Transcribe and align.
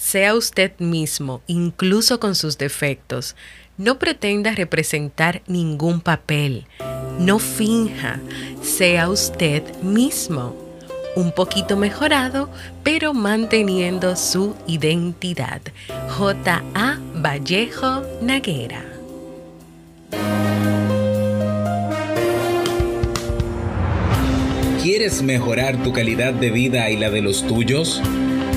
Sea 0.00 0.34
usted 0.34 0.72
mismo, 0.78 1.42
incluso 1.46 2.20
con 2.20 2.34
sus 2.34 2.56
defectos. 2.56 3.36
No 3.76 3.98
pretenda 3.98 4.52
representar 4.52 5.42
ningún 5.46 6.00
papel. 6.00 6.64
No 7.18 7.38
finja. 7.38 8.18
Sea 8.62 9.10
usted 9.10 9.62
mismo. 9.82 10.56
Un 11.16 11.32
poquito 11.32 11.76
mejorado, 11.76 12.48
pero 12.82 13.12
manteniendo 13.12 14.16
su 14.16 14.56
identidad. 14.66 15.60
J.A. 16.08 16.98
Vallejo 17.16 18.02
Naguera. 18.22 18.82
¿Quieres 24.82 25.22
mejorar 25.22 25.82
tu 25.82 25.92
calidad 25.92 26.32
de 26.32 26.50
vida 26.50 26.88
y 26.88 26.96
la 26.96 27.10
de 27.10 27.20
los 27.20 27.46
tuyos? 27.46 28.00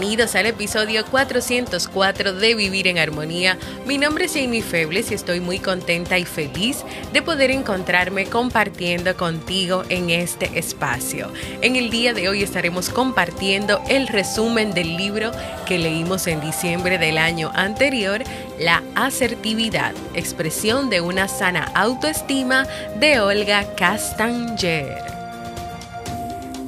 Bienvenidos 0.00 0.34
al 0.34 0.46
episodio 0.46 1.04
404 1.04 2.32
de 2.32 2.54
Vivir 2.54 2.88
en 2.88 2.96
Armonía. 2.96 3.58
Mi 3.84 3.98
nombre 3.98 4.24
es 4.24 4.34
Amy 4.34 4.62
Febles 4.62 5.10
y 5.10 5.14
estoy 5.14 5.40
muy 5.40 5.58
contenta 5.58 6.16
y 6.16 6.24
feliz 6.24 6.86
de 7.12 7.20
poder 7.20 7.50
encontrarme 7.50 8.24
compartiendo 8.24 9.14
contigo 9.14 9.84
en 9.90 10.08
este 10.08 10.58
espacio. 10.58 11.30
En 11.60 11.76
el 11.76 11.90
día 11.90 12.14
de 12.14 12.30
hoy 12.30 12.42
estaremos 12.42 12.88
compartiendo 12.88 13.82
el 13.90 14.08
resumen 14.08 14.72
del 14.72 14.96
libro 14.96 15.32
que 15.66 15.76
leímos 15.76 16.26
en 16.28 16.40
diciembre 16.40 16.96
del 16.96 17.18
año 17.18 17.52
anterior, 17.54 18.22
La 18.58 18.82
asertividad, 18.94 19.92
expresión 20.14 20.88
de 20.88 21.02
una 21.02 21.28
sana 21.28 21.70
autoestima 21.74 22.66
de 22.98 23.20
Olga 23.20 23.74
Castanger. 23.74 25.09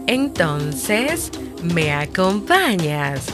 Entonces, 0.06 1.30
¿Me 1.62 1.92
acompañas? 1.92 3.24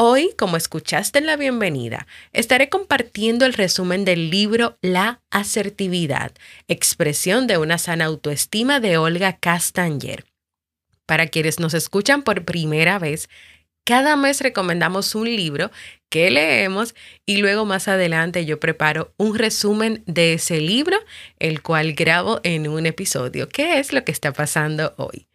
Hoy, 0.03 0.31
como 0.39 0.57
escuchaste 0.57 1.19
en 1.19 1.27
la 1.27 1.37
bienvenida, 1.37 2.07
estaré 2.33 2.71
compartiendo 2.71 3.45
el 3.45 3.53
resumen 3.53 4.07
del 4.07 4.31
libro 4.31 4.79
La 4.81 5.21
asertividad, 5.31 6.33
expresión 6.69 7.47
de 7.47 7.59
una 7.59 7.77
sana 7.77 8.07
autoestima 8.07 8.81
de 8.81 8.97
Olga 8.97 9.37
Castanger. 9.37 10.25
Para 11.05 11.27
quienes 11.27 11.61
nos 11.61 11.75
escuchan 11.75 12.23
por 12.23 12.47
primera 12.47 12.99
vez, 12.99 13.29
cada 13.85 14.17
mes 14.17 14.41
recomendamos 14.41 15.15
un 15.15 15.27
libro 15.27 15.71
que 16.09 16.31
leemos 16.31 16.95
y 17.27 17.37
luego 17.37 17.67
más 17.67 17.87
adelante 17.87 18.47
yo 18.47 18.59
preparo 18.59 19.13
un 19.19 19.37
resumen 19.37 20.03
de 20.07 20.33
ese 20.33 20.63
libro, 20.63 20.97
el 21.39 21.61
cual 21.61 21.93
grabo 21.93 22.41
en 22.43 22.69
un 22.69 22.87
episodio. 22.87 23.51
¿Qué 23.51 23.79
es 23.79 23.93
lo 23.93 24.03
que 24.03 24.13
está 24.13 24.33
pasando 24.33 24.95
hoy? 24.97 25.27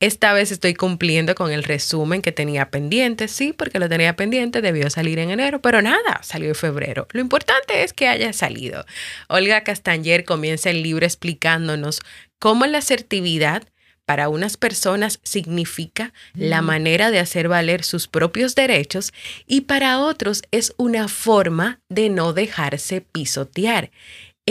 Esta 0.00 0.32
vez 0.32 0.52
estoy 0.52 0.74
cumpliendo 0.74 1.34
con 1.34 1.50
el 1.50 1.64
resumen 1.64 2.22
que 2.22 2.30
tenía 2.30 2.70
pendiente, 2.70 3.26
sí, 3.26 3.52
porque 3.52 3.80
lo 3.80 3.88
tenía 3.88 4.14
pendiente, 4.14 4.60
debió 4.60 4.88
salir 4.90 5.18
en 5.18 5.30
enero, 5.30 5.60
pero 5.60 5.82
nada, 5.82 6.20
salió 6.22 6.50
en 6.50 6.54
febrero. 6.54 7.08
Lo 7.10 7.20
importante 7.20 7.82
es 7.82 7.92
que 7.92 8.06
haya 8.06 8.32
salido. 8.32 8.84
Olga 9.28 9.64
Castanger 9.64 10.24
comienza 10.24 10.70
el 10.70 10.84
libro 10.84 11.04
explicándonos 11.04 12.00
cómo 12.38 12.64
la 12.66 12.78
asertividad 12.78 13.64
para 14.08 14.30
unas 14.30 14.56
personas 14.56 15.20
significa 15.22 16.14
la 16.32 16.62
manera 16.62 17.10
de 17.10 17.18
hacer 17.18 17.48
valer 17.48 17.84
sus 17.84 18.08
propios 18.08 18.54
derechos 18.54 19.12
y 19.46 19.62
para 19.62 19.98
otros 19.98 20.44
es 20.50 20.72
una 20.78 21.08
forma 21.08 21.80
de 21.90 22.08
no 22.08 22.32
dejarse 22.32 23.02
pisotear. 23.02 23.90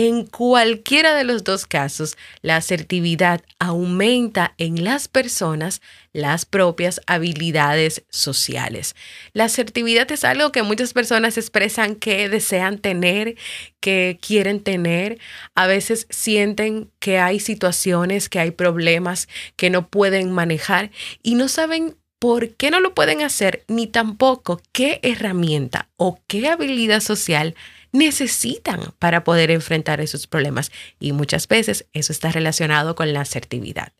En 0.00 0.26
cualquiera 0.26 1.16
de 1.16 1.24
los 1.24 1.42
dos 1.42 1.66
casos, 1.66 2.16
la 2.40 2.54
asertividad 2.54 3.42
aumenta 3.58 4.54
en 4.56 4.84
las 4.84 5.08
personas 5.08 5.82
las 6.12 6.44
propias 6.44 7.00
habilidades 7.08 8.04
sociales. 8.08 8.94
La 9.32 9.46
asertividad 9.46 10.12
es 10.12 10.22
algo 10.22 10.52
que 10.52 10.62
muchas 10.62 10.92
personas 10.92 11.36
expresan 11.36 11.96
que 11.96 12.28
desean 12.28 12.78
tener, 12.78 13.34
que 13.80 14.20
quieren 14.24 14.60
tener. 14.60 15.18
A 15.56 15.66
veces 15.66 16.06
sienten 16.10 16.92
que 17.00 17.18
hay 17.18 17.40
situaciones, 17.40 18.28
que 18.28 18.38
hay 18.38 18.52
problemas 18.52 19.26
que 19.56 19.68
no 19.68 19.88
pueden 19.88 20.30
manejar 20.30 20.92
y 21.24 21.34
no 21.34 21.48
saben 21.48 21.96
por 22.20 22.50
qué 22.50 22.70
no 22.70 22.78
lo 22.78 22.94
pueden 22.94 23.22
hacer, 23.22 23.64
ni 23.66 23.88
tampoco 23.88 24.60
qué 24.70 25.00
herramienta 25.02 25.88
o 25.96 26.20
qué 26.28 26.46
habilidad 26.46 27.00
social 27.00 27.56
necesitan 27.92 28.92
para 28.98 29.24
poder 29.24 29.50
enfrentar 29.50 30.00
esos 30.00 30.26
problemas 30.26 30.70
y 31.00 31.12
muchas 31.12 31.48
veces 31.48 31.86
eso 31.92 32.12
está 32.12 32.30
relacionado 32.30 32.94
con 32.94 33.12
la 33.12 33.20
asertividad. 33.20 33.92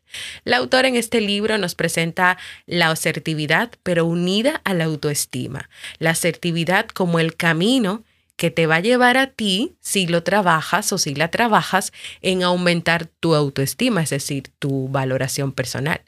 La 0.43 0.57
autora 0.57 0.87
en 0.87 0.95
este 0.95 1.21
libro 1.21 1.57
nos 1.57 1.75
presenta 1.75 2.37
la 2.65 2.89
asertividad 2.89 3.71
pero 3.83 4.05
unida 4.05 4.61
a 4.63 4.73
la 4.73 4.85
autoestima, 4.85 5.69
la 5.99 6.11
asertividad 6.11 6.87
como 6.87 7.19
el 7.19 7.35
camino 7.35 8.03
que 8.39 8.51
te 8.51 8.67
va 8.67 8.77
a 8.77 8.79
llevar 8.79 9.17
a 9.17 9.27
ti, 9.27 9.75
si 9.81 10.07
lo 10.07 10.23
trabajas 10.23 10.93
o 10.93 10.97
si 10.97 11.13
la 11.13 11.29
trabajas, 11.29 11.91
en 12.21 12.41
aumentar 12.41 13.05
tu 13.05 13.35
autoestima, 13.35 14.01
es 14.01 14.11
decir, 14.11 14.49
tu 14.59 14.87
valoración 14.87 15.51
personal. 15.51 16.01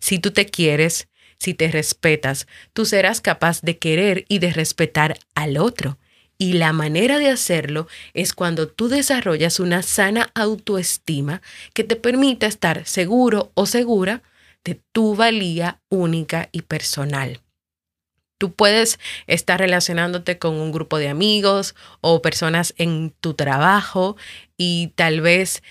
Si 0.00 0.18
tú 0.18 0.32
te 0.32 0.46
quieres, 0.46 1.06
si 1.38 1.54
te 1.54 1.70
respetas, 1.70 2.48
tú 2.72 2.86
serás 2.86 3.20
capaz 3.20 3.62
de 3.62 3.78
querer 3.78 4.24
y 4.28 4.40
de 4.40 4.52
respetar 4.52 5.16
al 5.36 5.58
otro. 5.58 5.96
Y 6.38 6.54
la 6.54 6.72
manera 6.72 7.18
de 7.18 7.30
hacerlo 7.30 7.88
es 8.12 8.34
cuando 8.34 8.68
tú 8.68 8.88
desarrollas 8.88 9.58
una 9.58 9.82
sana 9.82 10.30
autoestima 10.34 11.40
que 11.72 11.84
te 11.84 11.96
permita 11.96 12.46
estar 12.46 12.86
seguro 12.86 13.52
o 13.54 13.66
segura 13.66 14.22
de 14.64 14.80
tu 14.92 15.14
valía 15.14 15.80
única 15.88 16.48
y 16.52 16.62
personal. 16.62 17.40
Tú 18.38 18.52
puedes 18.52 18.98
estar 19.26 19.60
relacionándote 19.60 20.38
con 20.38 20.56
un 20.56 20.72
grupo 20.72 20.98
de 20.98 21.08
amigos 21.08 21.74
o 22.02 22.20
personas 22.20 22.74
en 22.76 23.14
tu 23.20 23.32
trabajo 23.32 24.16
y 24.58 24.88
tal 24.94 25.22
vez 25.22 25.62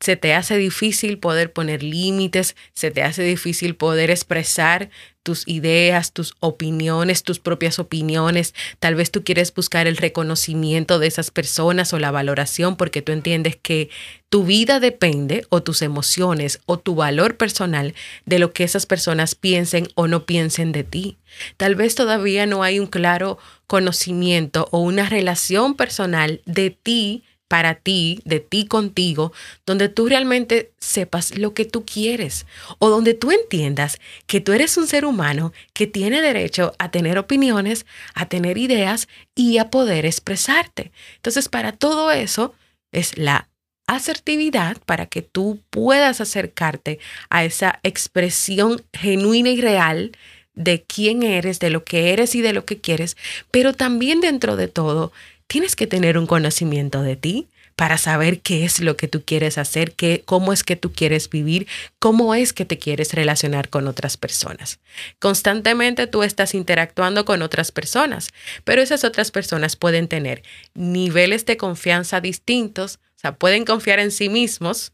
se 0.00 0.16
te 0.16 0.34
hace 0.34 0.56
difícil 0.56 1.18
poder 1.18 1.52
poner 1.52 1.82
límites, 1.82 2.54
se 2.74 2.90
te 2.90 3.02
hace 3.02 3.22
difícil 3.22 3.76
poder 3.76 4.10
expresar 4.10 4.90
tus 5.22 5.42
ideas, 5.48 6.12
tus 6.12 6.36
opiniones, 6.38 7.24
tus 7.24 7.40
propias 7.40 7.80
opiniones. 7.80 8.54
Tal 8.78 8.94
vez 8.94 9.10
tú 9.10 9.24
quieres 9.24 9.52
buscar 9.52 9.88
el 9.88 9.96
reconocimiento 9.96 11.00
de 11.00 11.08
esas 11.08 11.32
personas 11.32 11.92
o 11.92 11.98
la 11.98 12.12
valoración 12.12 12.76
porque 12.76 13.02
tú 13.02 13.10
entiendes 13.10 13.56
que 13.56 13.90
tu 14.28 14.44
vida 14.44 14.78
depende 14.78 15.44
o 15.48 15.64
tus 15.64 15.82
emociones 15.82 16.60
o 16.66 16.78
tu 16.78 16.94
valor 16.94 17.36
personal 17.36 17.94
de 18.24 18.38
lo 18.38 18.52
que 18.52 18.62
esas 18.62 18.86
personas 18.86 19.34
piensen 19.34 19.88
o 19.96 20.06
no 20.06 20.26
piensen 20.26 20.70
de 20.70 20.84
ti. 20.84 21.16
Tal 21.56 21.74
vez 21.74 21.96
todavía 21.96 22.46
no 22.46 22.62
hay 22.62 22.78
un 22.78 22.86
claro 22.86 23.38
conocimiento 23.66 24.68
o 24.70 24.78
una 24.78 25.08
relación 25.08 25.74
personal 25.74 26.40
de 26.44 26.70
ti 26.70 27.24
para 27.48 27.74
ti, 27.74 28.20
de 28.24 28.40
ti 28.40 28.66
contigo, 28.66 29.32
donde 29.64 29.88
tú 29.88 30.08
realmente 30.08 30.72
sepas 30.78 31.38
lo 31.38 31.54
que 31.54 31.64
tú 31.64 31.84
quieres 31.84 32.46
o 32.78 32.88
donde 32.88 33.14
tú 33.14 33.30
entiendas 33.30 33.98
que 34.26 34.40
tú 34.40 34.52
eres 34.52 34.76
un 34.76 34.86
ser 34.86 35.04
humano 35.04 35.52
que 35.72 35.86
tiene 35.86 36.20
derecho 36.20 36.72
a 36.78 36.90
tener 36.90 37.18
opiniones, 37.18 37.86
a 38.14 38.26
tener 38.26 38.58
ideas 38.58 39.08
y 39.34 39.58
a 39.58 39.70
poder 39.70 40.06
expresarte. 40.06 40.92
Entonces, 41.16 41.48
para 41.48 41.72
todo 41.72 42.10
eso 42.10 42.54
es 42.92 43.16
la 43.16 43.48
asertividad 43.86 44.78
para 44.84 45.06
que 45.06 45.22
tú 45.22 45.60
puedas 45.70 46.20
acercarte 46.20 46.98
a 47.30 47.44
esa 47.44 47.78
expresión 47.82 48.82
genuina 48.92 49.50
y 49.50 49.60
real 49.60 50.12
de 50.54 50.82
quién 50.82 51.22
eres, 51.22 51.60
de 51.60 51.70
lo 51.70 51.84
que 51.84 52.12
eres 52.12 52.34
y 52.34 52.40
de 52.40 52.52
lo 52.52 52.64
que 52.64 52.78
quieres, 52.78 53.16
pero 53.50 53.74
también 53.74 54.20
dentro 54.20 54.56
de 54.56 54.68
todo 54.68 55.12
tienes 55.46 55.76
que 55.76 55.86
tener 55.86 56.18
un 56.18 56.26
conocimiento 56.26 57.02
de 57.02 57.16
ti 57.16 57.48
para 57.76 57.98
saber 57.98 58.40
qué 58.40 58.64
es 58.64 58.80
lo 58.80 58.96
que 58.96 59.06
tú 59.06 59.22
quieres 59.24 59.58
hacer, 59.58 59.92
qué, 59.92 60.22
cómo 60.24 60.54
es 60.54 60.64
que 60.64 60.76
tú 60.76 60.92
quieres 60.92 61.28
vivir, 61.28 61.66
cómo 61.98 62.34
es 62.34 62.54
que 62.54 62.64
te 62.64 62.78
quieres 62.78 63.12
relacionar 63.12 63.68
con 63.68 63.86
otras 63.86 64.16
personas. 64.16 64.80
Constantemente 65.18 66.06
tú 66.06 66.22
estás 66.22 66.54
interactuando 66.54 67.26
con 67.26 67.42
otras 67.42 67.72
personas, 67.72 68.30
pero 68.64 68.80
esas 68.80 69.04
otras 69.04 69.30
personas 69.30 69.76
pueden 69.76 70.08
tener 70.08 70.42
niveles 70.74 71.44
de 71.44 71.58
confianza 71.58 72.22
distintos, 72.22 72.98
o 73.16 73.18
sea, 73.18 73.36
pueden 73.36 73.66
confiar 73.66 73.98
en 73.98 74.10
sí 74.10 74.30
mismos, 74.30 74.92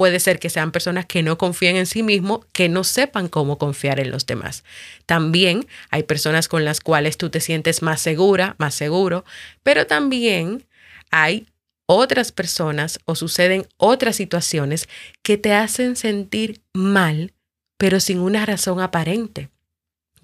puede 0.00 0.18
ser 0.18 0.38
que 0.38 0.48
sean 0.48 0.72
personas 0.72 1.04
que 1.04 1.22
no 1.22 1.36
confíen 1.36 1.76
en 1.76 1.84
sí 1.84 2.02
mismos, 2.02 2.46
que 2.54 2.70
no 2.70 2.84
sepan 2.84 3.28
cómo 3.28 3.58
confiar 3.58 4.00
en 4.00 4.10
los 4.10 4.24
demás. 4.24 4.64
También 5.04 5.66
hay 5.90 6.04
personas 6.04 6.48
con 6.48 6.64
las 6.64 6.80
cuales 6.80 7.18
tú 7.18 7.28
te 7.28 7.38
sientes 7.38 7.82
más 7.82 8.00
segura, 8.00 8.54
más 8.56 8.74
seguro, 8.74 9.26
pero 9.62 9.86
también 9.86 10.64
hay 11.10 11.48
otras 11.84 12.32
personas 12.32 12.98
o 13.04 13.14
suceden 13.14 13.66
otras 13.76 14.16
situaciones 14.16 14.88
que 15.22 15.36
te 15.36 15.52
hacen 15.52 15.96
sentir 15.96 16.62
mal, 16.72 17.34
pero 17.76 18.00
sin 18.00 18.20
una 18.20 18.46
razón 18.46 18.80
aparente. 18.80 19.50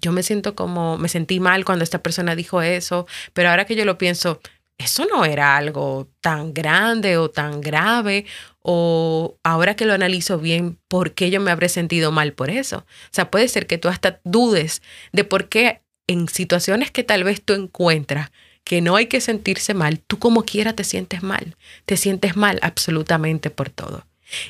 Yo 0.01 0.11
me 0.11 0.23
siento 0.23 0.55
como, 0.55 0.97
me 0.97 1.07
sentí 1.07 1.39
mal 1.39 1.65
cuando 1.65 1.83
esta 1.83 2.01
persona 2.01 2.33
dijo 2.33 2.63
eso, 2.63 3.05
pero 3.33 3.51
ahora 3.51 3.65
que 3.65 3.75
yo 3.75 3.85
lo 3.85 3.99
pienso, 3.99 4.41
eso 4.79 5.05
no 5.05 5.25
era 5.25 5.57
algo 5.57 6.07
tan 6.21 6.53
grande 6.53 7.17
o 7.17 7.29
tan 7.29 7.61
grave, 7.61 8.25
o 8.69 9.39
ahora 9.43 9.77
que 9.77 9.85
lo 9.85 9.93
analizo 9.93 10.39
bien, 10.39 10.77
¿por 10.89 11.13
qué 11.13 11.29
yo 11.31 11.39
me 11.39 11.51
habré 11.51 11.69
sentido 11.69 12.11
mal 12.11 12.33
por 12.33 12.49
eso? 12.49 12.79
O 12.79 13.11
sea, 13.11 13.31
puede 13.31 13.47
ser 13.47 13.65
que 13.65 13.77
tú 13.77 13.87
hasta 13.87 14.19
dudes 14.25 14.81
de 15.13 15.23
por 15.23 15.47
qué 15.47 15.83
en 16.05 16.27
situaciones 16.27 16.91
que 16.91 17.05
tal 17.05 17.23
vez 17.23 17.41
tú 17.41 17.53
encuentras 17.53 18.29
que 18.65 18.81
no 18.81 18.97
hay 18.97 19.05
que 19.05 19.21
sentirse 19.21 19.73
mal, 19.73 20.01
tú 20.01 20.19
como 20.19 20.43
quiera 20.43 20.73
te 20.73 20.83
sientes 20.83 21.23
mal, 21.23 21.55
te 21.85 21.95
sientes 21.95 22.35
mal 22.35 22.59
absolutamente 22.61 23.49
por 23.51 23.69
todo. 23.69 24.05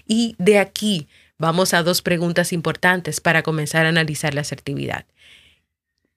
Y 0.07 0.33
de 0.39 0.57
aquí 0.57 1.07
vamos 1.37 1.75
a 1.75 1.83
dos 1.83 2.01
preguntas 2.01 2.53
importantes 2.53 3.21
para 3.21 3.43
comenzar 3.43 3.85
a 3.85 3.89
analizar 3.89 4.33
la 4.33 4.41
asertividad. 4.41 5.05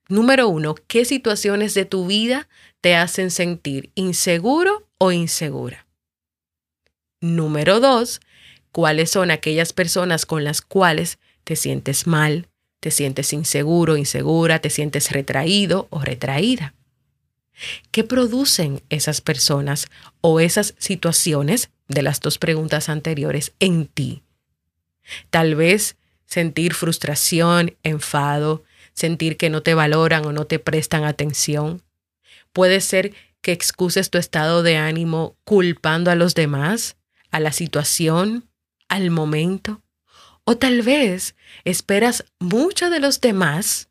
Número 0.09 0.49
uno, 0.49 0.75
¿qué 0.87 1.05
situaciones 1.05 1.75
de 1.75 1.85
tu 1.85 2.07
vida 2.07 2.49
te 2.81 2.97
hacen 2.97 3.31
sentir 3.31 3.91
inseguro 3.95 4.89
o 4.97 5.13
insegura? 5.13 5.87
Número 7.21 7.81
dos, 7.81 8.21
¿cuáles 8.73 9.11
son 9.11 9.31
aquellas 9.31 9.73
personas 9.73 10.25
con 10.25 10.43
las 10.43 10.63
cuales 10.63 11.19
te 11.45 11.55
sientes 11.55 12.07
mal, 12.07 12.49
te 12.81 12.91
sientes 12.91 13.35
inseguro, 13.35 13.99
insegura, 13.99 14.61
te 14.61 14.71
sientes 14.71 15.13
retraído 15.13 15.87
o 15.91 16.01
retraída? 16.01 16.75
¿Qué 17.91 18.05
producen 18.05 18.83
esas 18.89 19.21
personas 19.21 19.89
o 20.23 20.41
esas 20.41 20.75
situaciones 20.79 21.71
de 21.89 22.03
las 22.03 22.21
dos 22.21 22.39
preguntas 22.39 22.89
anteriores 22.89 23.53
en 23.61 23.87
ti? 23.87 24.23
Tal 25.29 25.55
vez 25.55 25.97
sentir 26.25 26.73
frustración, 26.73 27.77
enfado, 27.83 28.65
sentir 28.95 29.37
que 29.37 29.51
no 29.51 29.63
te 29.63 29.75
valoran 29.75 30.25
o 30.25 30.33
no 30.33 30.47
te 30.47 30.59
prestan 30.59 31.05
atención. 31.05 31.83
Puede 32.55 32.81
ser 32.81 33.13
que 33.43 33.53
excuses 33.53 34.09
tu 34.09 34.17
estado 34.17 34.63
de 34.63 34.77
ánimo 34.77 35.37
culpando 35.45 36.11
a 36.11 36.15
los 36.15 36.35
demás, 36.35 36.97
a 37.31 37.41
la 37.41 37.53
situación, 37.53 38.49
al 38.89 39.11
momento. 39.11 39.83
O 40.45 40.57
tal 40.57 40.83
vez 40.83 41.35
esperas 41.65 42.25
mucho 42.39 42.91
de 42.91 43.01
los 43.01 43.21
demás, 43.21 43.89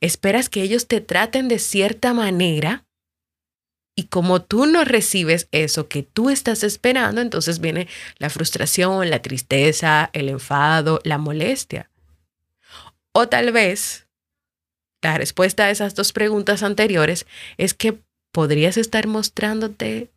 esperas 0.00 0.48
que 0.48 0.62
ellos 0.62 0.86
te 0.86 1.00
traten 1.00 1.48
de 1.48 1.58
cierta 1.58 2.14
manera 2.14 2.84
y 3.98 4.04
como 4.04 4.40
tú 4.40 4.66
no 4.66 4.84
recibes 4.84 5.48
eso 5.50 5.88
que 5.88 6.04
tú 6.04 6.30
estás 6.30 6.62
esperando, 6.62 7.20
entonces 7.20 7.58
viene 7.58 7.88
la 8.18 8.30
frustración, 8.30 9.10
la 9.10 9.22
tristeza, 9.22 10.10
el 10.12 10.28
enfado, 10.28 11.00
la 11.02 11.18
molestia. 11.18 11.90
O 13.10 13.28
tal 13.28 13.50
vez 13.50 14.06
la 15.02 15.18
respuesta 15.18 15.64
a 15.64 15.70
esas 15.70 15.96
dos 15.96 16.12
preguntas 16.12 16.62
anteriores 16.62 17.26
es 17.56 17.74
que 17.74 18.00
podrías 18.30 18.76
estar 18.76 19.08
mostrándote 19.08 20.12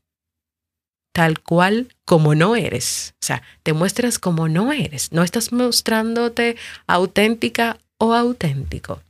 tal 1.11 1.39
cual 1.39 1.89
como 2.05 2.35
no 2.35 2.55
eres. 2.55 3.13
O 3.21 3.25
sea, 3.25 3.41
te 3.63 3.73
muestras 3.73 4.19
como 4.19 4.47
no 4.47 4.71
eres. 4.71 5.11
No 5.11 5.23
estás 5.23 5.51
mostrándote 5.51 6.57
auténtica 6.87 7.77
o 7.97 8.13
auténtico. 8.13 9.01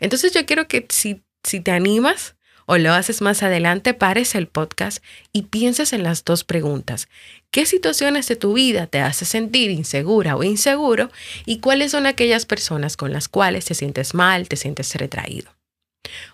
Entonces 0.00 0.32
yo 0.32 0.46
quiero 0.46 0.68
que 0.68 0.86
si, 0.88 1.22
si 1.42 1.60
te 1.60 1.70
animas 1.70 2.34
o 2.66 2.78
lo 2.78 2.92
haces 2.92 3.22
más 3.22 3.42
adelante, 3.42 3.94
pares 3.94 4.34
el 4.34 4.48
podcast 4.48 5.02
y 5.32 5.42
pienses 5.42 5.92
en 5.92 6.02
las 6.02 6.24
dos 6.24 6.44
preguntas. 6.44 7.08
¿Qué 7.50 7.64
situaciones 7.64 8.26
de 8.28 8.36
tu 8.36 8.54
vida 8.54 8.86
te 8.86 9.00
hace 9.00 9.24
sentir 9.24 9.70
insegura 9.70 10.36
o 10.36 10.42
inseguro? 10.42 11.10
¿Y 11.44 11.60
cuáles 11.60 11.92
son 11.92 12.06
aquellas 12.06 12.44
personas 12.44 12.96
con 12.96 13.12
las 13.12 13.28
cuales 13.28 13.66
te 13.66 13.74
sientes 13.74 14.14
mal, 14.14 14.48
te 14.48 14.56
sientes 14.56 14.94
retraído? 14.96 15.55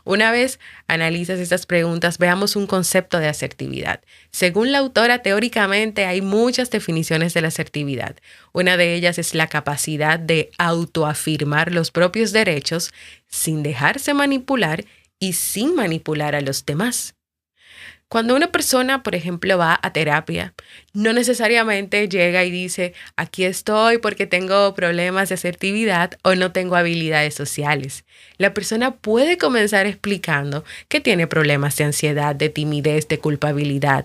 Una 0.05 0.31
vez 0.31 0.59
analizas 0.89 1.39
estas 1.39 1.67
preguntas, 1.67 2.19
veamos 2.19 2.57
un 2.57 2.67
concepto 2.67 3.19
de 3.19 3.29
asertividad. 3.29 4.01
Según 4.31 4.73
la 4.73 4.79
autora, 4.79 5.23
teóricamente 5.23 6.07
hay 6.07 6.21
muchas 6.21 6.71
definiciones 6.71 7.35
de 7.35 7.43
la 7.43 7.49
asertividad. 7.49 8.17
Una 8.53 8.77
de 8.77 8.95
ellas 8.95 9.19
es 9.19 9.35
la 9.35 9.49
capacidad 9.49 10.19
de 10.19 10.51
autoafirmar 10.59 11.73
los 11.73 11.91
propios 11.91 12.33
derechos 12.33 12.93
sin 13.29 13.63
dejarse 13.63 14.15
manipular 14.15 14.85
y 15.19 15.35
sin 15.35 15.75
manipular 15.75 16.35
a 16.35 16.41
los 16.41 16.67
demás. 16.67 17.15
Cuando 18.13 18.37
una 18.37 18.53
persona, 18.53 19.03
por 19.03 19.15
ejemplo, 19.15 19.57
va 19.57 19.81
a 19.83 19.95
terapia, 19.95 20.53
no 20.93 21.15
necesariamente 21.15 22.11
llega 22.11 22.45
y 22.45 22.51
dice, 22.51 22.93
aquí 23.17 23.45
estoy 23.45 23.97
porque 23.97 24.27
tengo 24.27 24.75
problemas 24.75 25.31
de 25.31 25.37
asertividad 25.37 26.19
o 26.23 26.35
no 26.35 26.53
tengo 26.53 26.77
habilidades 26.77 27.33
sociales. 27.33 28.05
La 28.37 28.53
persona 28.53 28.97
puede 28.97 29.39
comenzar 29.39 29.87
explicando 29.87 30.63
que 30.89 31.01
tiene 31.01 31.27
problemas 31.27 31.75
de 31.79 31.85
ansiedad, 31.85 32.37
de 32.37 32.51
timidez, 32.51 33.09
de 33.09 33.19
culpabilidad. 33.19 34.05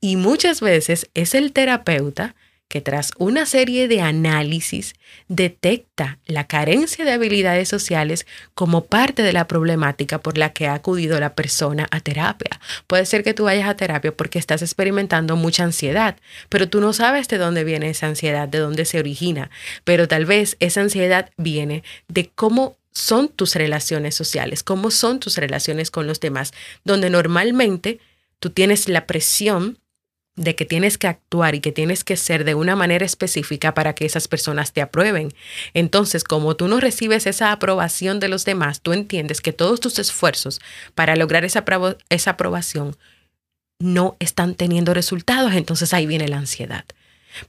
Y 0.00 0.16
muchas 0.16 0.60
veces 0.60 1.08
es 1.14 1.36
el 1.36 1.52
terapeuta 1.52 2.34
que 2.68 2.80
tras 2.80 3.12
una 3.18 3.46
serie 3.46 3.88
de 3.88 4.00
análisis 4.00 4.94
detecta 5.28 6.18
la 6.26 6.46
carencia 6.46 7.04
de 7.04 7.12
habilidades 7.12 7.68
sociales 7.68 8.26
como 8.54 8.86
parte 8.86 9.22
de 9.22 9.32
la 9.32 9.46
problemática 9.46 10.18
por 10.18 10.38
la 10.38 10.52
que 10.52 10.66
ha 10.66 10.74
acudido 10.74 11.20
la 11.20 11.34
persona 11.34 11.86
a 11.90 12.00
terapia. 12.00 12.60
Puede 12.86 13.06
ser 13.06 13.22
que 13.22 13.34
tú 13.34 13.44
vayas 13.44 13.68
a 13.68 13.76
terapia 13.76 14.12
porque 14.12 14.38
estás 14.38 14.62
experimentando 14.62 15.36
mucha 15.36 15.64
ansiedad, 15.64 16.16
pero 16.48 16.68
tú 16.68 16.80
no 16.80 16.92
sabes 16.92 17.28
de 17.28 17.38
dónde 17.38 17.64
viene 17.64 17.90
esa 17.90 18.06
ansiedad, 18.06 18.48
de 18.48 18.58
dónde 18.58 18.84
se 18.84 18.98
origina, 18.98 19.50
pero 19.84 20.08
tal 20.08 20.24
vez 20.26 20.56
esa 20.60 20.80
ansiedad 20.80 21.30
viene 21.36 21.84
de 22.08 22.30
cómo 22.34 22.76
son 22.94 23.28
tus 23.28 23.54
relaciones 23.54 24.14
sociales, 24.14 24.62
cómo 24.62 24.90
son 24.90 25.20
tus 25.20 25.36
relaciones 25.36 25.90
con 25.90 26.06
los 26.06 26.20
demás, 26.20 26.52
donde 26.84 27.10
normalmente 27.10 27.98
tú 28.38 28.50
tienes 28.50 28.88
la 28.88 29.06
presión 29.06 29.78
de 30.36 30.56
que 30.56 30.64
tienes 30.64 30.98
que 30.98 31.06
actuar 31.06 31.54
y 31.54 31.60
que 31.60 31.70
tienes 31.70 32.02
que 32.02 32.16
ser 32.16 32.44
de 32.44 32.54
una 32.54 32.74
manera 32.74 33.06
específica 33.06 33.72
para 33.72 33.94
que 33.94 34.04
esas 34.04 34.26
personas 34.26 34.72
te 34.72 34.82
aprueben. 34.82 35.32
Entonces, 35.74 36.24
como 36.24 36.56
tú 36.56 36.66
no 36.66 36.80
recibes 36.80 37.26
esa 37.26 37.52
aprobación 37.52 38.18
de 38.18 38.28
los 38.28 38.44
demás, 38.44 38.80
tú 38.80 38.92
entiendes 38.92 39.40
que 39.40 39.52
todos 39.52 39.80
tus 39.80 39.98
esfuerzos 39.98 40.60
para 40.94 41.14
lograr 41.14 41.44
esa, 41.44 41.64
esa 42.08 42.30
aprobación 42.32 42.96
no 43.78 44.16
están 44.18 44.54
teniendo 44.54 44.94
resultados, 44.94 45.54
entonces 45.54 45.92
ahí 45.94 46.06
viene 46.06 46.28
la 46.28 46.38
ansiedad. 46.38 46.84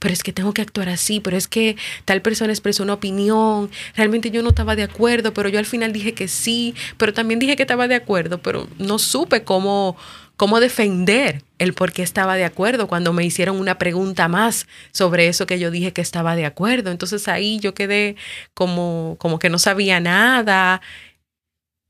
pero 0.00 0.12
es 0.12 0.24
que 0.24 0.32
tengo 0.32 0.52
que 0.52 0.62
actuar 0.62 0.88
así, 0.88 1.20
pero 1.20 1.36
es 1.36 1.46
que 1.46 1.76
tal 2.04 2.20
persona 2.20 2.52
expresó 2.52 2.82
una 2.82 2.94
opinión, 2.94 3.70
realmente 3.94 4.30
yo 4.32 4.42
no 4.42 4.48
estaba 4.48 4.74
de 4.74 4.82
acuerdo, 4.82 5.32
pero 5.32 5.48
yo 5.48 5.60
al 5.60 5.66
final 5.66 5.92
dije 5.92 6.12
que 6.12 6.26
sí, 6.26 6.74
pero 6.98 7.12
también 7.12 7.38
dije 7.38 7.54
que 7.54 7.62
estaba 7.62 7.86
de 7.86 7.94
acuerdo, 7.94 8.38
pero 8.42 8.68
no 8.78 8.98
supe 8.98 9.44
cómo, 9.44 9.96
cómo 10.36 10.60
defender 10.60 11.42
el 11.58 11.72
por 11.72 11.92
qué 11.92 12.02
estaba 12.02 12.36
de 12.36 12.44
acuerdo 12.44 12.88
cuando 12.88 13.12
me 13.12 13.24
hicieron 13.24 13.58
una 13.58 13.78
pregunta 13.78 14.28
más 14.28 14.66
sobre 14.92 15.28
eso 15.28 15.46
que 15.46 15.58
yo 15.58 15.70
dije 15.70 15.92
que 15.92 16.02
estaba 16.02 16.36
de 16.36 16.46
acuerdo. 16.46 16.90
Entonces 16.90 17.28
ahí 17.28 17.58
yo 17.60 17.74
quedé 17.74 18.16
como, 18.54 19.16
como 19.18 19.38
que 19.38 19.50
no 19.50 19.58
sabía 19.58 20.00
nada. 20.00 20.80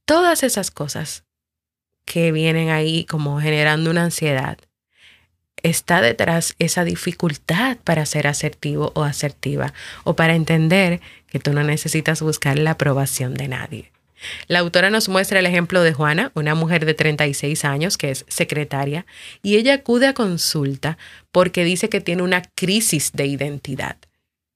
Todas 0.05 0.43
esas 0.43 0.71
cosas 0.71 1.25
que 2.05 2.31
vienen 2.33 2.71
ahí 2.71 3.05
como 3.05 3.41
generando 3.41 3.91
una 3.91 4.05
ansiedad 4.05 4.59
está 5.63 6.01
detrás 6.01 6.55
esa 6.59 6.85
dificultad 6.85 7.79
para 7.83 8.07
ser 8.07 8.29
asertivo 8.29 8.93
o 8.95 9.03
asertiva 9.03 9.73
o 10.05 10.15
para 10.15 10.37
entender 10.37 11.01
que 11.29 11.41
tú 11.41 11.53
no 11.53 11.65
necesitas 11.65 12.23
buscar 12.23 12.59
la 12.59 12.73
aprobación 12.73 13.35
de 13.35 13.49
nadie. 13.49 13.96
La 14.49 14.61
autora 14.61 14.91
nos 14.91 15.09
muestra 15.09 15.39
el 15.39 15.47
ejemplo 15.47 15.83
de 15.83 15.93
Juana, 15.93 16.33
una 16.35 16.55
mujer 16.55 16.87
de 16.87 16.95
36 16.95 17.65
años 17.65 17.99
que 17.99 18.11
es 18.11 18.25
secretaria, 18.29 19.07
y 19.43 19.57
ella 19.57 19.75
acude 19.75 20.07
a 20.07 20.15
consulta 20.15 20.99
porque 21.33 21.65
dice 21.65 21.89
que 21.89 22.01
tiene 22.01 22.23
una 22.23 22.43
crisis 22.55 23.13
de 23.13 23.27
identidad. 23.27 23.97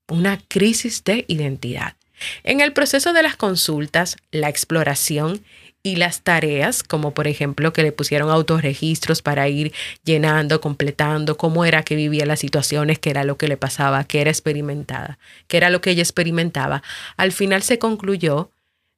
Una 0.08 0.40
crisis 0.48 1.04
de 1.04 1.24
identidad. 1.28 1.94
En 2.42 2.60
el 2.60 2.72
proceso 2.72 3.12
de 3.12 3.22
las 3.22 3.36
consultas, 3.36 4.16
la 4.30 4.48
exploración 4.48 5.42
y 5.82 5.96
las 5.96 6.22
tareas, 6.22 6.82
como 6.82 7.14
por 7.14 7.26
ejemplo 7.26 7.72
que 7.72 7.82
le 7.82 7.92
pusieron 7.92 8.30
autorregistros 8.30 9.22
para 9.22 9.48
ir 9.48 9.72
llenando, 10.04 10.60
completando 10.60 11.36
cómo 11.36 11.64
era 11.64 11.82
que 11.82 11.94
vivía 11.96 12.26
las 12.26 12.40
situaciones, 12.40 12.98
qué 12.98 13.10
era 13.10 13.24
lo 13.24 13.38
que 13.38 13.48
le 13.48 13.56
pasaba, 13.56 14.04
qué 14.04 14.20
era 14.20 14.30
experimentada, 14.30 15.18
qué 15.46 15.56
era 15.56 15.70
lo 15.70 15.80
que 15.80 15.90
ella 15.90 16.02
experimentaba, 16.02 16.82
al 17.16 17.32
final 17.32 17.62
se 17.62 17.78
concluyó 17.78 18.50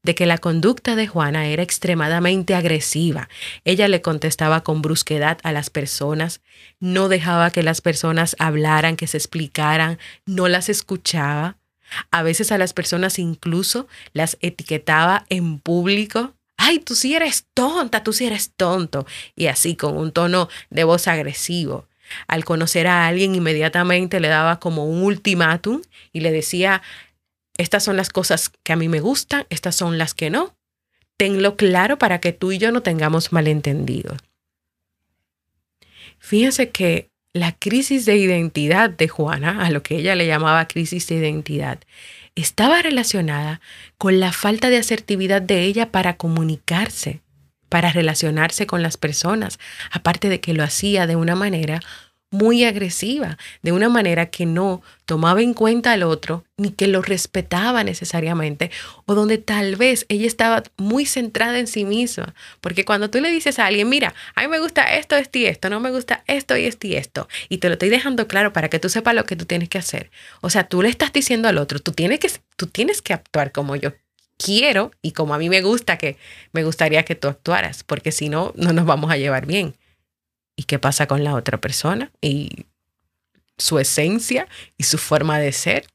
de 0.02 0.14
que 0.14 0.26
la 0.26 0.38
conducta 0.38 0.96
de 0.96 1.06
Juana 1.06 1.46
era 1.46 1.62
extremadamente 1.62 2.54
agresiva. 2.54 3.28
Ella 3.64 3.88
le 3.88 4.02
contestaba 4.02 4.62
con 4.62 4.82
brusquedad 4.82 5.38
a 5.42 5.52
las 5.52 5.70
personas, 5.70 6.40
no 6.80 7.08
dejaba 7.08 7.50
que 7.50 7.62
las 7.62 7.80
personas 7.80 8.36
hablaran, 8.38 8.96
que 8.96 9.06
se 9.06 9.16
explicaran, 9.16 9.98
no 10.26 10.48
las 10.48 10.68
escuchaba. 10.68 11.56
A 12.10 12.22
veces 12.22 12.52
a 12.52 12.58
las 12.58 12.72
personas 12.72 13.18
incluso 13.18 13.86
las 14.12 14.38
etiquetaba 14.40 15.24
en 15.28 15.58
público 15.58 16.34
ay, 16.62 16.78
tú 16.78 16.94
sí 16.94 17.14
eres 17.14 17.46
tonta, 17.54 18.04
tú 18.04 18.12
sí 18.12 18.26
eres 18.26 18.52
tonto. 18.56 19.04
Y 19.34 19.46
así 19.46 19.74
con 19.74 19.96
un 19.96 20.12
tono 20.12 20.48
de 20.70 20.84
voz 20.84 21.08
agresivo. 21.08 21.86
Al 22.28 22.44
conocer 22.44 22.86
a 22.86 23.06
alguien 23.06 23.34
inmediatamente 23.34 24.20
le 24.20 24.28
daba 24.28 24.60
como 24.60 24.86
un 24.86 25.02
ultimátum 25.02 25.82
y 26.12 26.20
le 26.20 26.30
decía, 26.30 26.82
estas 27.58 27.84
son 27.84 27.96
las 27.96 28.10
cosas 28.10 28.50
que 28.62 28.72
a 28.72 28.76
mí 28.76 28.88
me 28.88 29.00
gustan, 29.00 29.46
estas 29.50 29.76
son 29.76 29.98
las 29.98 30.14
que 30.14 30.30
no. 30.30 30.56
Tenlo 31.16 31.56
claro 31.56 31.98
para 31.98 32.20
que 32.20 32.32
tú 32.32 32.52
y 32.52 32.58
yo 32.58 32.72
no 32.72 32.82
tengamos 32.82 33.32
malentendido. 33.32 34.16
Fíjense 36.18 36.70
que 36.70 37.10
la 37.32 37.52
crisis 37.52 38.04
de 38.04 38.16
identidad 38.16 38.90
de 38.90 39.08
Juana, 39.08 39.64
a 39.64 39.70
lo 39.70 39.82
que 39.82 39.96
ella 39.96 40.14
le 40.14 40.26
llamaba 40.26 40.68
crisis 40.68 41.06
de 41.08 41.16
identidad, 41.16 41.78
estaba 42.34 42.82
relacionada 42.82 43.60
con 43.98 44.20
la 44.20 44.32
falta 44.32 44.70
de 44.70 44.78
asertividad 44.78 45.42
de 45.42 45.62
ella 45.62 45.90
para 45.90 46.16
comunicarse, 46.16 47.20
para 47.68 47.90
relacionarse 47.90 48.66
con 48.66 48.82
las 48.82 48.96
personas, 48.96 49.58
aparte 49.90 50.28
de 50.28 50.40
que 50.40 50.54
lo 50.54 50.62
hacía 50.62 51.06
de 51.06 51.16
una 51.16 51.34
manera 51.34 51.80
muy 52.32 52.64
agresiva, 52.64 53.36
de 53.62 53.72
una 53.72 53.90
manera 53.90 54.26
que 54.26 54.46
no 54.46 54.82
tomaba 55.04 55.42
en 55.42 55.52
cuenta 55.52 55.92
al 55.92 56.02
otro 56.02 56.44
ni 56.56 56.70
que 56.70 56.86
lo 56.86 57.02
respetaba 57.02 57.84
necesariamente, 57.84 58.70
o 59.04 59.14
donde 59.14 59.36
tal 59.36 59.76
vez 59.76 60.06
ella 60.08 60.26
estaba 60.26 60.62
muy 60.78 61.04
centrada 61.04 61.58
en 61.58 61.66
sí 61.66 61.84
misma, 61.84 62.34
porque 62.60 62.84
cuando 62.84 63.10
tú 63.10 63.20
le 63.20 63.30
dices 63.30 63.58
a 63.58 63.66
alguien, 63.66 63.88
mira, 63.88 64.14
a 64.34 64.42
mí 64.42 64.48
me 64.48 64.60
gusta 64.60 64.96
esto, 64.96 65.14
esto 65.16 65.38
y 65.38 65.46
esto, 65.46 65.68
no 65.68 65.78
me 65.78 65.90
gusta 65.90 66.24
esto 66.26 66.56
y 66.56 66.64
esto 66.64 66.86
y 66.86 66.96
esto, 66.96 67.28
y 67.50 67.58
te 67.58 67.68
lo 67.68 67.74
estoy 67.74 67.90
dejando 67.90 68.26
claro 68.26 68.52
para 68.52 68.70
que 68.70 68.78
tú 68.78 68.88
sepas 68.88 69.14
lo 69.14 69.26
que 69.26 69.36
tú 69.36 69.44
tienes 69.44 69.68
que 69.68 69.78
hacer. 69.78 70.10
O 70.40 70.48
sea, 70.48 70.64
tú 70.64 70.80
le 70.80 70.88
estás 70.88 71.12
diciendo 71.12 71.48
al 71.48 71.58
otro, 71.58 71.80
tú 71.80 71.92
tienes 71.92 72.18
que, 72.18 72.30
tú 72.56 72.66
tienes 72.66 73.02
que 73.02 73.12
actuar 73.12 73.52
como 73.52 73.76
yo 73.76 73.92
quiero 74.38 74.90
y 75.02 75.12
como 75.12 75.34
a 75.34 75.38
mí 75.38 75.50
me 75.50 75.60
gusta 75.60 75.98
que 75.98 76.16
me 76.52 76.64
gustaría 76.64 77.04
que 77.04 77.14
tú 77.14 77.28
actuaras, 77.28 77.84
porque 77.84 78.10
si 78.10 78.30
no, 78.30 78.52
no 78.56 78.72
nos 78.72 78.86
vamos 78.86 79.10
a 79.10 79.18
llevar 79.18 79.44
bien 79.44 79.74
y 80.56 80.64
qué 80.64 80.78
pasa 80.78 81.06
con 81.06 81.24
la 81.24 81.34
otra 81.34 81.60
persona 81.60 82.10
y 82.20 82.66
su 83.58 83.78
esencia 83.78 84.48
y 84.76 84.84
su 84.84 84.98
forma 84.98 85.38
de 85.38 85.52
ser. 85.52 85.86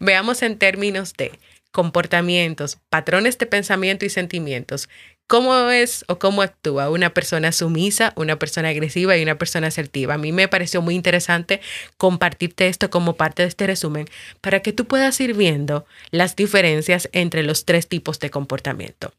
Veamos 0.00 0.42
en 0.42 0.58
términos 0.58 1.14
de 1.14 1.38
comportamientos, 1.70 2.78
patrones 2.88 3.38
de 3.38 3.46
pensamiento 3.46 4.04
y 4.04 4.10
sentimientos. 4.10 4.88
¿Cómo 5.26 5.68
es 5.68 6.06
o 6.08 6.18
cómo 6.18 6.40
actúa 6.40 6.88
una 6.88 7.12
persona 7.12 7.52
sumisa, 7.52 8.14
una 8.16 8.38
persona 8.38 8.70
agresiva 8.70 9.14
y 9.16 9.22
una 9.22 9.36
persona 9.36 9.66
asertiva? 9.66 10.14
A 10.14 10.18
mí 10.18 10.32
me 10.32 10.48
pareció 10.48 10.80
muy 10.80 10.94
interesante 10.94 11.60
compartirte 11.98 12.68
esto 12.68 12.88
como 12.88 13.16
parte 13.16 13.42
de 13.42 13.48
este 13.48 13.66
resumen 13.66 14.08
para 14.40 14.60
que 14.60 14.72
tú 14.72 14.86
puedas 14.86 15.20
ir 15.20 15.34
viendo 15.34 15.86
las 16.10 16.34
diferencias 16.34 17.10
entre 17.12 17.42
los 17.42 17.66
tres 17.66 17.88
tipos 17.88 18.18
de 18.20 18.30
comportamiento. 18.30 19.12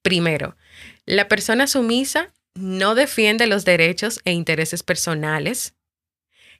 Primero, 0.00 0.56
la 1.04 1.28
persona 1.28 1.66
sumisa 1.66 2.32
no 2.58 2.94
defiende 2.94 3.46
los 3.46 3.64
derechos 3.64 4.20
e 4.24 4.32
intereses 4.32 4.82
personales, 4.82 5.74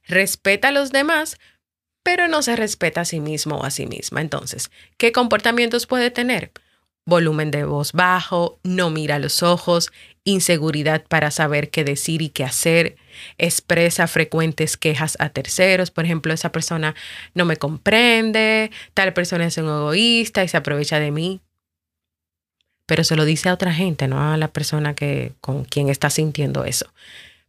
respeta 0.07 0.69
a 0.69 0.73
los 0.73 0.93
demás, 0.93 1.39
pero 2.03 2.29
no 2.29 2.43
se 2.43 2.57
respeta 2.57 3.03
a 3.03 3.05
sí 3.05 3.21
mismo 3.21 3.57
o 3.57 3.65
a 3.65 3.71
sí 3.71 3.87
misma. 3.87 4.21
Entonces, 4.21 4.71
¿qué 4.97 5.13
comportamientos 5.13 5.87
puede 5.87 6.11
tener? 6.11 6.53
Volumen 7.05 7.51
de 7.51 7.65
voz 7.65 7.93
bajo, 7.93 8.61
no 8.63 8.91
mira 8.91 9.19
los 9.19 9.43
ojos, 9.43 9.91
inseguridad 10.25 11.05
para 11.07 11.31
saber 11.31 11.71
qué 11.71 11.85
decir 11.85 12.23
y 12.23 12.29
qué 12.29 12.45
hacer, 12.45 12.97
expresa 13.39 14.07
frecuentes 14.07 14.77
quejas 14.77 15.17
a 15.19 15.31
terceros, 15.31 15.91
por 15.91 16.05
ejemplo, 16.05 16.33
esa 16.33 16.53
persona 16.53 16.95
no 17.35 17.45
me 17.45 17.57
comprende, 17.57 18.71
tal 18.95 19.15
persona 19.15 19.47
es 19.47 19.57
un 19.57 19.67
egoísta 19.67 20.45
y 20.45 20.49
se 20.49 20.57
aprovecha 20.59 21.01
de 21.01 21.11
mí 21.11 21.41
pero 22.89 23.05
se 23.05 23.17
lo 23.17 23.27
dice 23.27 23.51
a 23.51 23.55
otra 23.55 23.75
gente, 23.75 24.09
no 24.09 24.33
a 24.33 24.39
la 24.39 24.49
persona 24.49 24.95
que, 24.95 25.35
con 25.43 25.67
quien 25.67 25.91
está 25.91 26.09
sintiendo 26.09 26.65
eso. 26.65 26.87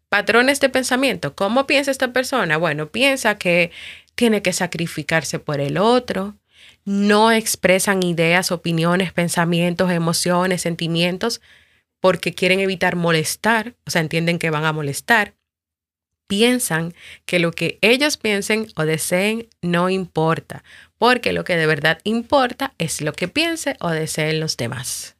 Patrones 0.09 0.59
de 0.59 0.67
pensamiento. 0.67 1.33
¿Cómo 1.33 1.65
piensa 1.65 1.91
esta 1.91 2.11
persona? 2.11 2.57
Bueno, 2.57 2.89
piensa 2.89 3.37
que 3.37 3.71
tiene 4.15 4.41
que 4.41 4.51
sacrificarse 4.51 5.39
por 5.39 5.61
el 5.61 5.77
otro. 5.77 6.35
No 6.83 7.31
expresan 7.31 8.03
ideas, 8.03 8.51
opiniones, 8.51 9.13
pensamientos, 9.13 9.89
emociones, 9.91 10.61
sentimientos 10.61 11.39
porque 12.01 12.33
quieren 12.33 12.59
evitar 12.59 12.97
molestar, 12.97 13.75
o 13.87 13.91
sea, 13.91 14.01
entienden 14.01 14.39
que 14.39 14.49
van 14.49 14.65
a 14.65 14.73
molestar. 14.73 15.35
Piensan 16.27 16.93
que 17.25 17.39
lo 17.39 17.53
que 17.53 17.79
ellos 17.81 18.17
piensen 18.17 18.67
o 18.75 18.83
deseen 18.83 19.47
no 19.61 19.89
importa, 19.89 20.65
porque 20.97 21.31
lo 21.31 21.45
que 21.45 21.55
de 21.55 21.65
verdad 21.65 21.99
importa 22.03 22.73
es 22.77 22.99
lo 22.99 23.13
que 23.13 23.29
piense 23.29 23.77
o 23.79 23.89
deseen 23.89 24.41
los 24.41 24.57
demás. 24.57 25.15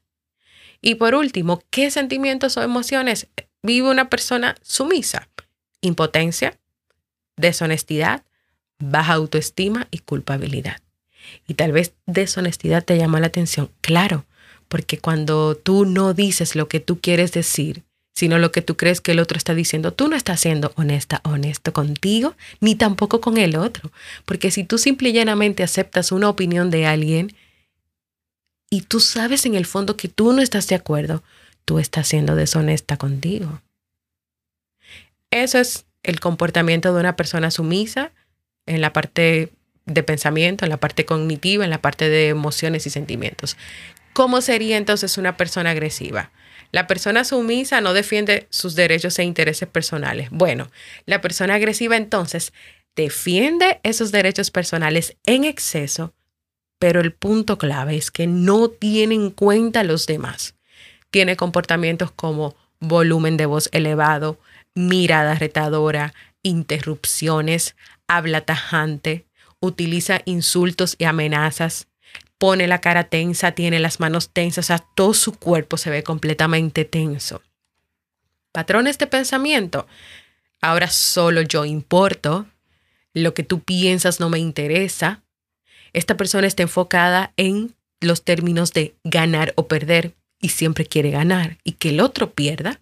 Y 0.82 0.96
por 0.96 1.16
último, 1.16 1.62
¿qué 1.70 1.92
sentimientos 1.92 2.58
o 2.58 2.62
emociones 2.62 3.28
vive 3.62 3.90
una 3.90 4.10
persona 4.10 4.56
sumisa? 4.62 5.28
Impotencia, 5.82 6.58
deshonestidad, 7.38 8.24
baja 8.80 9.14
autoestima 9.14 9.88
y 9.92 10.00
culpabilidad. 10.00 10.78
Y 11.48 11.56
tal 11.56 11.72
vez 11.72 11.94
deshonestidad 12.06 12.84
te 12.84 12.98
llama 12.98 13.20
la 13.20 13.28
atención. 13.28 13.70
Claro, 13.82 14.26
porque 14.68 14.98
cuando 14.98 15.56
tú 15.56 15.86
no 15.86 16.14
dices 16.14 16.56
lo 16.56 16.68
que 16.68 16.80
tú 16.80 17.00
quieres 17.00 17.32
decir, 17.32 17.84
sino 18.14 18.38
lo 18.38 18.52
que 18.52 18.62
tú 18.62 18.76
crees 18.76 19.00
que 19.00 19.14
el 19.14 19.20
otro 19.20 19.38
está 19.38 19.56
diciendo, 19.56 19.94
tú 19.94 20.08
no 20.10 20.16
estás 20.16 20.42
siendo 20.42 20.74
honesta, 20.76 21.22
honesto 21.24 21.72
contigo, 21.72 22.36
ni 22.60 22.76
tampoco 22.76 23.22
con 23.22 23.38
el 23.38 23.56
otro. 23.56 23.92
Porque 24.26 24.52
si 24.52 24.64
tú 24.64 24.78
simple 24.78 25.10
y 25.10 25.14
llanamente 25.14 25.64
aceptas 25.64 26.12
una 26.12 26.30
opinión 26.30 26.70
de 26.70 26.86
alguien, 26.86 27.34
y 28.70 28.82
tú 28.82 29.00
sabes 29.00 29.46
en 29.46 29.56
el 29.56 29.66
fondo 29.66 29.98
que 29.98 30.08
tú 30.08 30.34
no 30.34 30.42
estás 30.42 30.68
de 30.68 30.76
acuerdo, 30.76 31.24
tú 31.66 31.80
estás 31.80 32.08
siendo 32.08 32.36
deshonesta 32.36 32.98
contigo. 32.98 33.62
Eso 35.32 35.60
es 35.60 35.86
el 36.04 36.20
comportamiento 36.20 36.94
de 36.94 37.00
una 37.00 37.16
persona 37.16 37.52
sumisa 37.52 38.12
en 38.66 38.82
la 38.82 38.94
parte 38.94 39.52
de 39.86 40.04
pensamiento, 40.04 40.66
en 40.66 40.70
la 40.70 40.80
parte 40.80 41.06
cognitiva, 41.06 41.64
en 41.64 41.70
la 41.70 41.82
parte 41.82 42.10
de 42.10 42.30
emociones 42.30 42.86
y 42.86 42.90
sentimientos. 42.90 43.58
¿Cómo 44.14 44.42
sería 44.42 44.78
entonces 44.78 45.18
una 45.18 45.38
persona 45.38 45.72
agresiva? 45.72 46.32
La 46.72 46.86
persona 46.86 47.24
sumisa 47.24 47.82
no 47.82 47.94
defiende 47.94 48.48
sus 48.52 48.76
derechos 48.76 49.18
e 49.18 49.24
intereses 49.24 49.68
personales. 49.68 50.30
Bueno, 50.30 50.70
la 51.06 51.22
persona 51.22 51.56
agresiva 51.56 51.98
entonces 51.98 52.54
defiende 52.96 53.80
esos 53.84 54.12
derechos 54.12 54.52
personales 54.52 55.16
en 55.26 55.46
exceso 55.46 56.14
pero 56.80 57.02
el 57.02 57.12
punto 57.12 57.58
clave 57.58 57.98
es 57.98 58.10
que 58.10 58.26
no 58.26 58.70
tiene 58.70 59.16
en 59.16 59.30
cuenta 59.30 59.82
a 59.82 59.84
los 59.84 60.08
demás. 60.08 60.56
Tiene 61.12 61.36
comportamientos 61.36 62.12
como 62.12 62.56
volumen 62.80 63.38
de 63.38 63.46
voz 63.46 63.70
elevado, 63.74 64.40
mirada 64.74 65.36
retadora, 65.36 66.14
interrupciones, 66.42 67.76
habla 68.08 68.42
tajante, 68.42 69.26
utiliza 69.60 70.22
insultos 70.26 70.96
y 70.98 71.04
amenazas, 71.04 71.88
pone 72.38 72.68
la 72.68 72.80
cara 72.80 73.04
tensa, 73.04 73.52
tiene 73.52 73.80
las 73.80 74.00
manos 74.00 74.30
tensas, 74.30 74.66
o 74.66 74.68
sea, 74.68 74.86
todo 74.96 75.14
su 75.14 75.34
cuerpo 75.34 75.78
se 75.78 75.90
ve 75.90 76.04
completamente 76.04 76.86
tenso. 76.86 77.42
Patrones 78.52 78.98
de 78.98 79.08
pensamiento. 79.08 79.88
Ahora 80.62 80.90
solo 80.90 81.42
yo 81.42 81.66
importo, 81.66 82.48
lo 83.14 83.34
que 83.34 83.44
tú 83.44 83.60
piensas 83.60 84.20
no 84.20 84.30
me 84.30 84.40
interesa. 84.40 85.22
Esta 85.94 86.18
persona 86.18 86.48
está 86.48 86.64
enfocada 86.64 87.34
en 87.38 87.76
los 88.02 88.24
términos 88.24 88.74
de 88.74 88.96
ganar 89.04 89.54
o 89.56 89.68
perder 89.68 90.14
y 90.40 90.50
siempre 90.50 90.86
quiere 90.86 91.12
ganar 91.12 91.58
y 91.64 91.74
que 91.74 91.90
el 91.90 92.00
otro 92.00 92.32
pierda. 92.32 92.80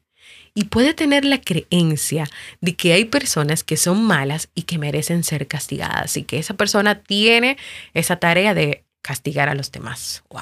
Y 0.53 0.65
puede 0.65 0.95
tener 0.95 1.23
la 1.23 1.39
creencia 1.39 2.27
de 2.61 2.75
que 2.75 2.93
hay 2.93 3.05
personas 3.05 3.63
que 3.63 3.77
son 3.77 4.03
malas 4.03 4.49
y 4.55 4.63
que 4.63 4.79
merecen 4.79 5.23
ser 5.23 5.47
castigadas 5.47 6.17
y 6.17 6.23
que 6.23 6.39
esa 6.39 6.55
persona 6.55 6.99
tiene 7.03 7.57
esa 7.93 8.15
tarea 8.15 8.55
de 8.55 8.83
castigar 9.03 9.49
a 9.49 9.53
los 9.53 9.71
demás. 9.71 10.23
Wow. 10.29 10.41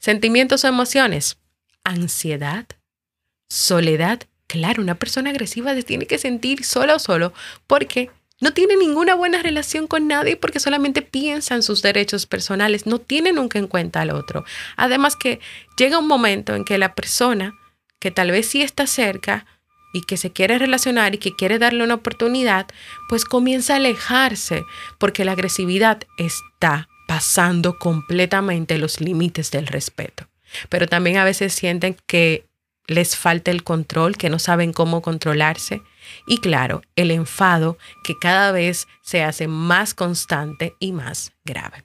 Sentimientos 0.00 0.64
o 0.64 0.68
emociones. 0.68 1.38
Ansiedad, 1.84 2.66
soledad. 3.48 4.22
Claro, 4.48 4.82
una 4.82 4.96
persona 4.96 5.30
agresiva 5.30 5.74
tiene 5.82 6.06
que 6.06 6.18
sentir 6.18 6.64
sola 6.64 6.96
o 6.96 6.98
solo 6.98 7.32
porque 7.68 8.10
no 8.42 8.52
tiene 8.52 8.76
ninguna 8.76 9.14
buena 9.14 9.40
relación 9.40 9.86
con 9.86 10.08
nadie 10.08 10.36
porque 10.36 10.58
solamente 10.58 11.00
piensa 11.00 11.54
en 11.54 11.62
sus 11.62 11.80
derechos 11.80 12.26
personales, 12.26 12.86
no 12.86 12.98
tiene 12.98 13.32
nunca 13.32 13.60
en 13.60 13.68
cuenta 13.68 14.00
al 14.00 14.10
otro. 14.10 14.44
Además 14.76 15.14
que 15.14 15.38
llega 15.78 16.00
un 16.00 16.08
momento 16.08 16.56
en 16.56 16.64
que 16.64 16.76
la 16.76 16.96
persona 16.96 17.54
que 18.00 18.10
tal 18.10 18.32
vez 18.32 18.48
sí 18.48 18.60
está 18.60 18.88
cerca 18.88 19.46
y 19.92 20.02
que 20.02 20.16
se 20.16 20.32
quiere 20.32 20.58
relacionar 20.58 21.14
y 21.14 21.18
que 21.18 21.36
quiere 21.36 21.60
darle 21.60 21.84
una 21.84 21.94
oportunidad, 21.94 22.66
pues 23.08 23.24
comienza 23.24 23.74
a 23.74 23.76
alejarse 23.76 24.64
porque 24.98 25.24
la 25.24 25.32
agresividad 25.32 26.02
está 26.18 26.88
pasando 27.06 27.78
completamente 27.78 28.76
los 28.76 29.00
límites 29.00 29.52
del 29.52 29.68
respeto. 29.68 30.26
Pero 30.68 30.88
también 30.88 31.18
a 31.18 31.24
veces 31.24 31.52
sienten 31.52 31.96
que 32.08 32.44
les 32.88 33.16
falta 33.16 33.52
el 33.52 33.62
control, 33.62 34.16
que 34.16 34.30
no 34.30 34.40
saben 34.40 34.72
cómo 34.72 35.00
controlarse 35.00 35.80
y 36.26 36.38
claro, 36.38 36.82
el 36.96 37.10
enfado 37.10 37.78
que 38.04 38.18
cada 38.18 38.52
vez 38.52 38.86
se 39.02 39.22
hace 39.22 39.48
más 39.48 39.94
constante 39.94 40.74
y 40.78 40.92
más 40.92 41.32
grave. 41.44 41.84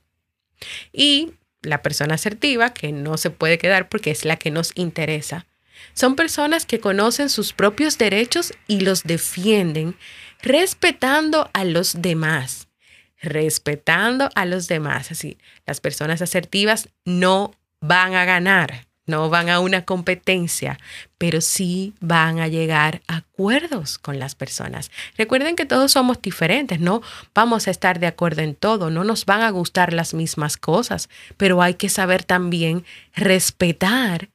Y 0.91 1.34
la 1.62 1.81
persona 1.81 2.15
asertiva, 2.15 2.74
que 2.74 2.91
no 2.91 3.17
se 3.17 3.29
puede 3.29 3.57
quedar 3.57 3.89
porque 3.89 4.12
es 4.12 4.25
la 4.25 4.38
que 4.38 4.51
nos 4.51 4.72
interesa, 4.75 5.46
son 5.93 6.15
personas 6.15 6.65
que 6.65 6.79
conocen 6.79 7.29
sus 7.29 7.53
propios 7.53 7.98
derechos 7.98 8.53
y 8.67 8.81
los 8.81 9.03
defienden 9.03 9.96
respetando 10.41 11.50
a 11.53 11.63
los 11.63 12.01
demás. 12.01 12.67
Respetando 13.22 14.29
a 14.36 14.46
los 14.46 14.67
demás. 14.67 15.12
Así, 15.12 15.38
las 15.65 15.79
personas 15.79 16.22
asertivas 16.22 16.89
no 17.05 17.53
van 17.79 18.15
a 18.15 18.25
ganar, 18.25 18.87
no 19.08 19.30
van 19.30 19.50
a 19.50 19.60
una 19.60 19.86
competencia, 19.86 20.80
pero 21.18 21.42
sí 21.42 21.94
van 22.00 22.40
a 22.40 22.48
llegar 22.48 23.02
a 23.08 23.18
acuerdos 23.18 23.98
con 23.98 24.20
las 24.20 24.36
personas. 24.36 24.92
Recuerden 25.18 25.56
que 25.56 25.66
todos 25.66 25.94
somos 25.94 26.22
diferentes, 26.22 26.80
no 26.80 27.02
vamos 27.34 27.68
a 27.68 27.72
estar 27.72 28.00
de 28.00 28.08
acuerdo 28.08 28.42
en 28.42 28.54
todo, 28.54 28.90
no 28.90 29.04
nos 29.04 29.26
van 29.26 29.42
a 29.42 29.50
gustar 29.50 29.94
las 29.94 30.14
mismas 30.14 30.58
cosas, 30.58 31.10
pero 31.38 31.62
hay 31.62 31.76
que 31.76 31.90
saber 31.90 32.24
también 32.24 32.86
respetar, 33.16 34.30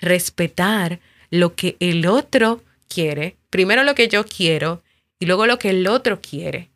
respetar 0.00 1.00
lo 1.30 1.54
que 1.54 1.76
el 1.80 2.06
otro 2.06 2.62
quiere, 2.88 3.36
primero 3.50 3.84
lo 3.84 3.94
que 3.94 4.08
yo 4.08 4.24
quiero 4.24 4.82
y 5.20 5.26
luego 5.26 5.46
lo 5.46 5.58
que 5.58 5.70
el 5.70 5.86
otro 5.86 6.20
quiere, 6.20 6.68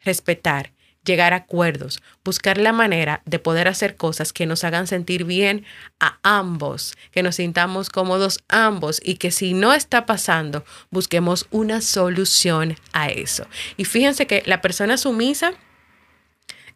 respetar 0.00 0.72
llegar 1.06 1.32
a 1.32 1.36
acuerdos, 1.36 2.02
buscar 2.24 2.58
la 2.58 2.72
manera 2.72 3.22
de 3.24 3.38
poder 3.38 3.68
hacer 3.68 3.96
cosas 3.96 4.34
que 4.34 4.44
nos 4.44 4.64
hagan 4.64 4.86
sentir 4.86 5.24
bien 5.24 5.64
a 6.00 6.18
ambos, 6.22 6.96
que 7.12 7.22
nos 7.22 7.36
sintamos 7.36 7.88
cómodos 7.88 8.40
ambos 8.48 9.00
y 9.02 9.14
que 9.14 9.30
si 9.30 9.54
no 9.54 9.72
está 9.72 10.04
pasando, 10.04 10.64
busquemos 10.90 11.46
una 11.50 11.80
solución 11.80 12.76
a 12.92 13.08
eso. 13.08 13.46
Y 13.78 13.86
fíjense 13.86 14.26
que 14.26 14.42
la 14.44 14.60
persona 14.60 14.98
sumisa 14.98 15.52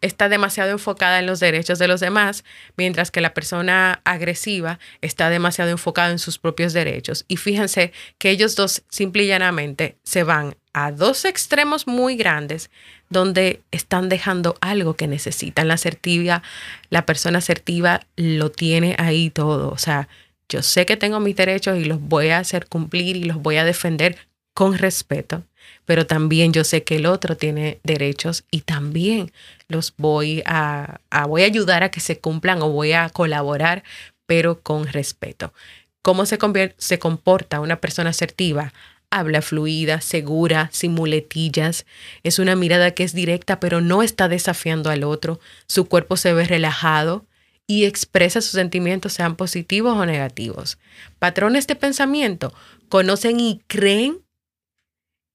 está 0.01 0.29
demasiado 0.29 0.71
enfocada 0.71 1.19
en 1.19 1.27
los 1.27 1.39
derechos 1.39 1.79
de 1.79 1.87
los 1.87 1.99
demás, 1.99 2.43
mientras 2.75 3.11
que 3.11 3.21
la 3.21 3.33
persona 3.33 4.01
agresiva 4.03 4.79
está 5.01 5.29
demasiado 5.29 5.69
enfocada 5.69 6.11
en 6.11 6.19
sus 6.19 6.39
propios 6.39 6.73
derechos. 6.73 7.25
Y 7.27 7.37
fíjense 7.37 7.93
que 8.17 8.31
ellos 8.31 8.55
dos 8.55 8.83
simple 8.89 9.23
y 9.23 9.27
llanamente 9.27 9.97
se 10.03 10.23
van 10.23 10.55
a 10.73 10.91
dos 10.91 11.25
extremos 11.25 11.87
muy 11.87 12.15
grandes 12.15 12.69
donde 13.09 13.61
están 13.71 14.09
dejando 14.09 14.57
algo 14.61 14.95
que 14.95 15.07
necesitan. 15.07 15.67
La 15.67 15.73
asertiva, 15.75 16.43
la 16.89 17.05
persona 17.05 17.39
asertiva 17.39 18.01
lo 18.15 18.51
tiene 18.51 18.95
ahí 18.97 19.29
todo. 19.29 19.69
O 19.69 19.77
sea, 19.77 20.07
yo 20.47 20.61
sé 20.61 20.85
que 20.85 20.97
tengo 20.97 21.19
mis 21.19 21.35
derechos 21.35 21.77
y 21.77 21.85
los 21.85 21.99
voy 21.99 22.29
a 22.29 22.39
hacer 22.39 22.67
cumplir 22.67 23.17
y 23.17 23.23
los 23.23 23.41
voy 23.41 23.57
a 23.57 23.65
defender 23.65 24.17
con 24.53 24.77
respeto, 24.77 25.43
pero 25.85 26.05
también 26.05 26.51
yo 26.51 26.63
sé 26.63 26.83
que 26.83 26.97
el 26.97 27.05
otro 27.05 27.37
tiene 27.37 27.79
derechos 27.83 28.43
y 28.51 28.61
también 28.61 29.31
los 29.69 29.93
voy 29.97 30.43
a, 30.45 30.99
voy 31.27 31.43
a 31.43 31.45
ayudar 31.45 31.83
a 31.83 31.91
que 31.91 32.01
se 32.01 32.19
cumplan 32.19 32.61
o 32.61 32.69
voy 32.69 32.91
a 32.91 33.09
colaborar, 33.09 33.83
pero 34.25 34.61
con 34.61 34.87
respeto. 34.87 35.53
¿Cómo 36.01 36.25
se, 36.25 36.37
se 36.77 36.99
comporta 36.99 37.59
una 37.59 37.79
persona 37.79 38.09
asertiva? 38.09 38.73
Habla 39.11 39.41
fluida, 39.41 40.01
segura, 40.01 40.69
sin 40.71 40.93
muletillas. 40.93 41.85
Es 42.23 42.39
una 42.39 42.55
mirada 42.55 42.91
que 42.91 43.03
es 43.03 43.13
directa, 43.13 43.59
pero 43.59 43.81
no 43.81 44.01
está 44.01 44.27
desafiando 44.27 44.89
al 44.89 45.03
otro. 45.03 45.39
Su 45.67 45.85
cuerpo 45.85 46.17
se 46.17 46.33
ve 46.33 46.45
relajado 46.45 47.27
y 47.67 47.85
expresa 47.85 48.41
sus 48.41 48.51
sentimientos, 48.51 49.13
sean 49.13 49.35
positivos 49.35 49.95
o 49.95 50.05
negativos. 50.05 50.79
Patrones 51.19 51.67
de 51.67 51.75
pensamiento 51.75 52.53
conocen 52.89 53.39
y 53.39 53.61
creen 53.67 54.19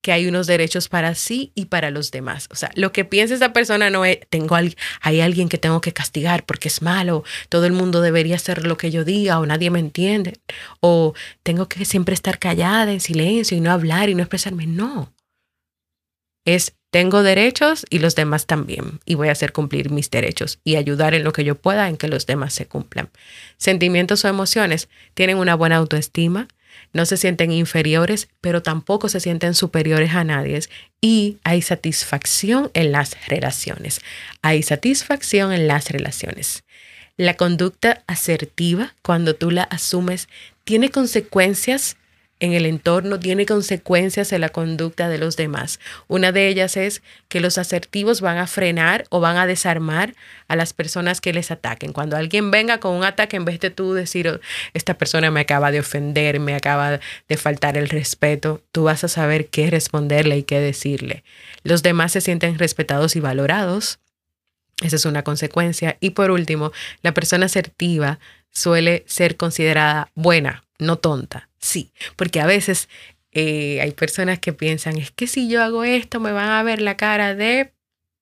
que 0.07 0.13
hay 0.13 0.29
unos 0.29 0.47
derechos 0.47 0.89
para 0.89 1.17
sí 1.17 1.51
y 1.57 1.65
para 1.65 1.91
los 1.91 2.13
demás. 2.13 2.47
O 2.53 2.55
sea, 2.55 2.71
lo 2.77 2.93
que 2.93 3.05
piensa 3.05 3.35
esa 3.35 3.53
persona 3.53 3.91
no 3.91 4.05
es, 4.05 4.21
tengo 4.31 4.55
hay 4.55 5.21
alguien 5.21 5.49
que 5.49 5.59
tengo 5.59 5.81
que 5.81 5.93
castigar 5.93 6.47
porque 6.47 6.69
es 6.69 6.81
malo, 6.81 7.25
todo 7.49 7.67
el 7.67 7.73
mundo 7.73 8.01
debería 8.01 8.37
hacer 8.37 8.65
lo 8.65 8.77
que 8.77 8.93
yo 8.93 9.05
diga 9.05 9.41
o 9.41 9.47
nadie 9.47 9.69
me 9.69 9.81
entiende, 9.81 10.35
o 10.79 11.15
tengo 11.43 11.69
que 11.69 11.85
siempre 11.85 12.15
estar 12.15 12.39
callada 12.39 12.93
en 12.93 13.01
silencio 13.01 13.57
y 13.57 13.61
no 13.61 13.73
hablar 13.73 14.09
y 14.09 14.15
no 14.15 14.23
expresarme. 14.23 14.69
No. 14.69 15.13
Es, 16.45 16.77
tengo 16.93 17.25
derechos 17.25 17.85
y 17.91 17.99
los 17.99 18.15
demás 18.15 18.47
también, 18.47 19.01
y 19.07 19.17
voy 19.17 19.27
a 19.27 19.33
hacer 19.33 19.53
cumplir 19.53 19.91
mis 19.91 20.09
derechos 20.09 20.61
y 20.63 20.77
ayudar 20.77 21.15
en 21.15 21.25
lo 21.25 21.33
que 21.33 21.43
yo 21.43 21.57
pueda 21.57 21.89
en 21.89 21.97
que 21.97 22.07
los 22.07 22.27
demás 22.27 22.55
se 22.55 22.69
cumplan. 22.69 23.11
Sentimientos 23.57 24.25
o 24.25 24.29
emociones 24.29 24.89
tienen 25.15 25.39
una 25.39 25.57
buena 25.57 25.79
autoestima, 25.79 26.47
no 26.97 27.07
se 27.07 27.17
sienten 27.17 27.53
inferiores, 27.53 28.29
pero 28.41 28.63
tampoco 28.63 29.09
se 29.09 29.21
sienten 29.21 29.55
superiores 29.55 30.15
a 30.15 30.25
nadie. 30.25 30.61
Y 31.01 31.39
hay 31.45 31.63
satisfacción 31.63 32.71
en 32.75 32.91
las 32.91 33.17
relaciones. 33.29 34.01
Hay 34.43 34.63
satisfacción 34.63 35.53
en 35.53 35.69
las 35.69 35.91
relaciones. 35.91 36.65
La 37.17 37.35
conducta 37.35 38.03
asertiva, 38.07 38.95
cuando 39.03 39.35
tú 39.35 39.51
la 39.51 39.63
asumes, 39.63 40.29
tiene 40.65 40.91
consecuencias 40.91 41.97
en 42.39 42.53
el 42.53 42.67
entorno 42.67 43.19
tiene 43.19 43.47
consecuencias 43.47 44.33
en 44.33 44.43
la 44.43 44.51
conducta 44.51 45.09
de 45.09 45.19
los 45.19 45.37
demás. 45.37 45.81
Una 46.07 46.33
de 46.33 46.49
ellas 46.49 46.77
es 46.77 47.03
que 47.29 47.41
los 47.41 47.57
asertivos 47.57 48.21
van 48.21 48.39
a 48.39 48.47
frenar 48.47 49.05
o 49.09 49.21
van 49.21 49.37
a 49.39 49.47
desarmar 49.47 50.15
a 50.49 50.57
las 50.57 50.73
personas 50.73 51.21
que 51.21 51.33
les 51.33 51.51
ataquen. 51.51 51.93
Cuando 51.93 52.17
alguien 52.17 52.51
venga 52.51 52.79
con 52.79 52.95
un 52.95 53.05
ataque, 53.05 53.37
en 53.37 53.45
vez 53.45 53.59
de 53.61 53.71
tú 53.71 53.95
decir, 53.95 54.29
oh, 54.29 54.41
esta 54.75 54.99
persona 54.99 55.31
me 55.31 55.41
acaba 55.41 55.71
de 55.71 55.81
ofender, 55.81 56.39
me 56.41 56.55
acaba 56.55 57.01
de 57.29 57.37
faltar 57.37 57.77
el 57.79 57.89
respeto, 57.89 58.63
tú 58.71 58.85
vas 58.85 59.03
a 59.05 59.09
saber 59.09 59.49
qué 59.49 59.71
responderle 59.71 60.39
y 60.39 60.43
qué 60.43 60.61
decirle. 60.61 61.25
Los 61.63 61.83
demás 61.83 62.13
se 62.13 62.21
sienten 62.21 62.59
respetados 62.59 63.17
y 63.17 63.21
valorados. 63.21 63.99
Esa 64.83 64.97
es 64.97 65.05
una 65.05 65.23
consecuencia. 65.23 65.97
Y 66.01 66.11
por 66.11 66.31
último, 66.31 66.73
la 67.03 67.15
persona 67.15 67.47
asertiva 67.47 68.19
suele 68.51 69.05
ser 69.07 69.37
considerada 69.37 70.11
buena, 70.15 70.65
no 70.79 70.97
tonta. 70.97 71.49
Sí, 71.59 71.93
porque 72.17 72.41
a 72.41 72.47
veces 72.47 72.89
eh, 73.33 73.81
hay 73.81 73.93
personas 73.93 74.39
que 74.39 74.53
piensan, 74.53 74.97
es 74.99 75.11
que 75.11 75.27
si 75.27 75.49
yo 75.49 75.63
hago 75.63 75.85
esto 75.85 76.21
me 76.21 76.33
van 76.33 76.51
a 76.51 76.63
ver 76.63 76.81
la 76.81 76.97
cara 76.97 77.35
de 77.35 77.73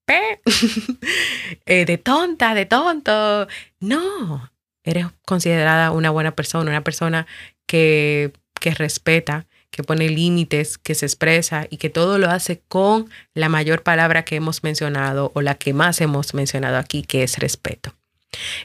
eh, 1.66 1.84
de 1.84 1.98
tonta, 1.98 2.54
de 2.54 2.66
tonto. 2.66 3.46
No, 3.80 4.50
eres 4.82 5.06
considerada 5.26 5.90
una 5.90 6.10
buena 6.10 6.34
persona, 6.34 6.70
una 6.70 6.84
persona 6.84 7.26
que, 7.66 8.32
que 8.60 8.74
respeta, 8.74 9.46
que 9.74 9.82
pone 9.82 10.08
límites, 10.08 10.78
que 10.78 10.94
se 10.94 11.04
expresa 11.06 11.66
y 11.68 11.78
que 11.78 11.90
todo 11.90 12.18
lo 12.18 12.30
hace 12.30 12.62
con 12.68 13.10
la 13.34 13.48
mayor 13.48 13.82
palabra 13.82 14.24
que 14.24 14.36
hemos 14.36 14.62
mencionado 14.62 15.32
o 15.34 15.42
la 15.42 15.56
que 15.56 15.74
más 15.74 16.00
hemos 16.00 16.32
mencionado 16.32 16.78
aquí, 16.78 17.02
que 17.02 17.24
es 17.24 17.38
respeto. 17.38 17.94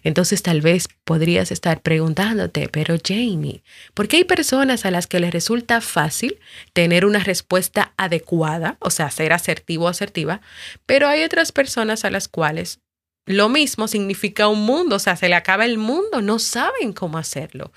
Entonces 0.04 0.42
tal 0.42 0.62
vez 0.62 0.88
podrías 1.04 1.52
estar 1.52 1.82
preguntándote, 1.82 2.70
pero 2.70 2.96
Jamie, 3.04 3.64
¿por 3.94 4.08
qué 4.08 4.18
hay 4.18 4.24
personas 4.24 4.86
a 4.86 4.92
las 4.92 5.08
que 5.08 5.20
les 5.20 5.32
resulta 5.32 5.82
fácil 5.82 6.40
tener 6.74 7.06
una 7.06 7.20
respuesta 7.20 7.94
adecuada, 7.98 8.78
o 8.80 8.90
sea, 8.90 9.10
ser 9.12 9.34
asertivo 9.34 9.86
o 9.86 9.90
asertiva, 9.90 10.42
pero 10.86 11.08
hay 11.08 11.24
otras 11.24 11.52
personas 11.52 12.06
a 12.06 12.12
las 12.12 12.28
cuales 12.28 12.80
lo 13.26 13.50
mismo 13.50 13.88
significa 13.88 14.48
un 14.48 14.64
mundo, 14.64 14.96
o 14.96 15.00
sea, 15.00 15.16
se 15.16 15.30
le 15.30 15.36
acaba 15.36 15.66
el 15.66 15.78
mundo, 15.78 16.22
no 16.22 16.40
saben 16.40 16.94
cómo 16.94 17.18
hacerlo. 17.18 17.72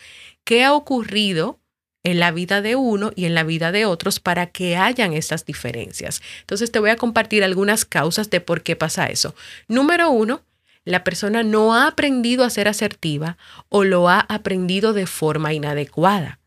¿Qué 0.45 0.65
ha 0.65 0.73
ocurrido 0.73 1.62
en 2.05 2.19
la 2.21 2.31
vida 2.31 2.63
de 2.63 2.77
uno 2.77 3.13
y 3.15 3.27
en 3.27 3.35
la 3.35 3.45
vida 3.45 3.73
de 3.73 3.87
otros 3.87 4.21
para 4.21 4.47
que 4.47 4.77
hayan 4.77 5.13
estas 5.13 5.45
diferencias? 5.45 6.23
Entonces 6.41 6.73
te 6.73 6.79
voy 6.79 6.91
a 6.91 6.97
compartir 6.97 7.45
algunas 7.45 7.85
causas 7.85 8.31
de 8.31 8.41
por 8.41 8.63
qué 8.63 8.77
pasa 8.77 9.07
eso. 9.07 9.35
Número 9.69 10.11
uno, 10.11 10.43
la 10.85 11.05
persona 11.05 11.43
no 11.43 11.75
ha 11.75 11.87
aprendido 11.87 12.45
a 12.45 12.51
ser 12.51 12.69
asertiva 12.69 13.39
o 13.69 13.85
lo 13.85 14.09
ha 14.09 14.21
aprendido 14.21 14.93
de 14.93 15.07
forma 15.07 15.53
inadecuada. 15.53 16.41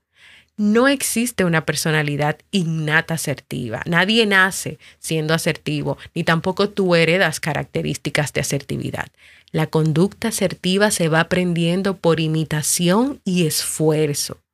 No 0.57 0.87
existe 0.87 1.43
una 1.43 1.65
personalidad 1.65 2.37
innata 2.51 3.15
asertiva. 3.15 3.81
Nadie 3.85 4.25
nace 4.25 4.79
siendo 4.99 5.33
asertivo, 5.33 5.97
ni 6.13 6.23
tampoco 6.23 6.69
tú 6.69 6.95
heredas 6.95 7.41
características 7.41 8.31
de 8.31 8.41
asertividad. 8.41 9.07
La 9.51 9.67
conducta 9.67 10.29
asertiva 10.29 10.91
se 10.91 11.09
va 11.09 11.19
aprendiendo 11.21 11.97
por 11.97 12.21
imitación 12.21 13.19
y 13.25 13.47
esfuerzo. 13.47 14.44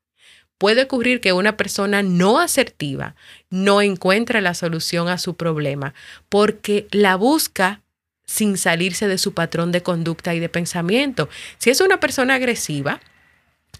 Puede 0.61 0.83
ocurrir 0.83 1.21
que 1.21 1.33
una 1.33 1.57
persona 1.57 2.03
no 2.03 2.37
asertiva 2.37 3.15
no 3.49 3.81
encuentre 3.81 4.41
la 4.41 4.53
solución 4.53 5.07
a 5.07 5.17
su 5.17 5.33
problema 5.33 5.95
porque 6.29 6.87
la 6.91 7.15
busca 7.15 7.81
sin 8.27 8.59
salirse 8.59 9.07
de 9.07 9.17
su 9.17 9.33
patrón 9.33 9.71
de 9.71 9.81
conducta 9.81 10.35
y 10.35 10.39
de 10.39 10.49
pensamiento. 10.49 11.29
Si 11.57 11.71
es 11.71 11.81
una 11.81 11.99
persona 11.99 12.35
agresiva, 12.35 12.99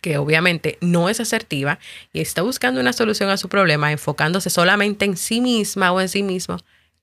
que 0.01 0.17
obviamente 0.17 0.79
no 0.81 1.07
es 1.07 1.19
asertiva 1.19 1.77
y 2.13 2.21
está 2.21 2.41
buscando 2.41 2.81
una 2.81 2.93
solución 2.93 3.29
a 3.29 3.37
su 3.37 3.47
problema 3.47 3.91
enfocándose 3.91 4.49
solamente 4.49 5.05
en 5.05 5.17
sí 5.17 5.39
misma 5.39 5.91
o 5.91 6.01
en 6.01 6.09
sí 6.09 6.23
mismo, 6.23 6.57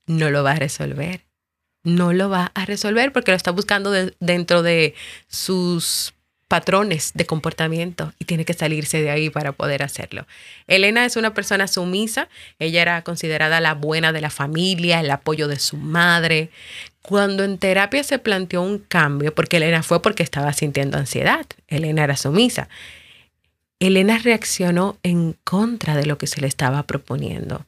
no 0.07 0.29
lo 0.29 0.43
va 0.43 0.51
a 0.51 0.55
resolver. 0.55 1.21
No 1.85 2.11
lo 2.11 2.29
va 2.29 2.51
a 2.53 2.65
resolver 2.65 3.13
porque 3.13 3.31
lo 3.31 3.37
está 3.37 3.51
buscando 3.51 3.93
dentro 4.19 4.61
de 4.61 4.93
sus 5.29 6.13
patrones 6.49 7.11
de 7.13 7.27
comportamiento 7.27 8.11
y 8.17 8.25
tiene 8.25 8.43
que 8.43 8.55
salirse 8.55 9.01
de 9.01 9.11
ahí 9.11 9.29
para 9.29 9.51
poder 9.51 9.83
hacerlo. 9.83 10.25
Elena 10.65 11.05
es 11.05 11.15
una 11.15 11.35
persona 11.35 11.67
sumisa, 11.67 12.27
ella 12.57 12.81
era 12.81 13.03
considerada 13.03 13.61
la 13.61 13.75
buena 13.75 14.11
de 14.11 14.19
la 14.19 14.31
familia, 14.31 14.99
el 14.99 15.11
apoyo 15.11 15.47
de 15.47 15.59
su 15.59 15.77
madre. 15.77 16.49
Cuando 17.03 17.43
en 17.43 17.59
terapia 17.59 18.03
se 18.03 18.17
planteó 18.17 18.63
un 18.63 18.79
cambio, 18.79 19.33
porque 19.33 19.57
Elena 19.57 19.83
fue 19.83 20.01
porque 20.01 20.23
estaba 20.23 20.51
sintiendo 20.51 20.97
ansiedad, 20.97 21.45
Elena 21.67 22.03
era 22.03 22.17
sumisa. 22.17 22.67
Elena 23.79 24.17
reaccionó 24.17 24.97
en 25.03 25.33
contra 25.43 25.95
de 25.95 26.07
lo 26.07 26.17
que 26.17 26.25
se 26.25 26.41
le 26.41 26.47
estaba 26.47 26.81
proponiendo, 26.83 27.67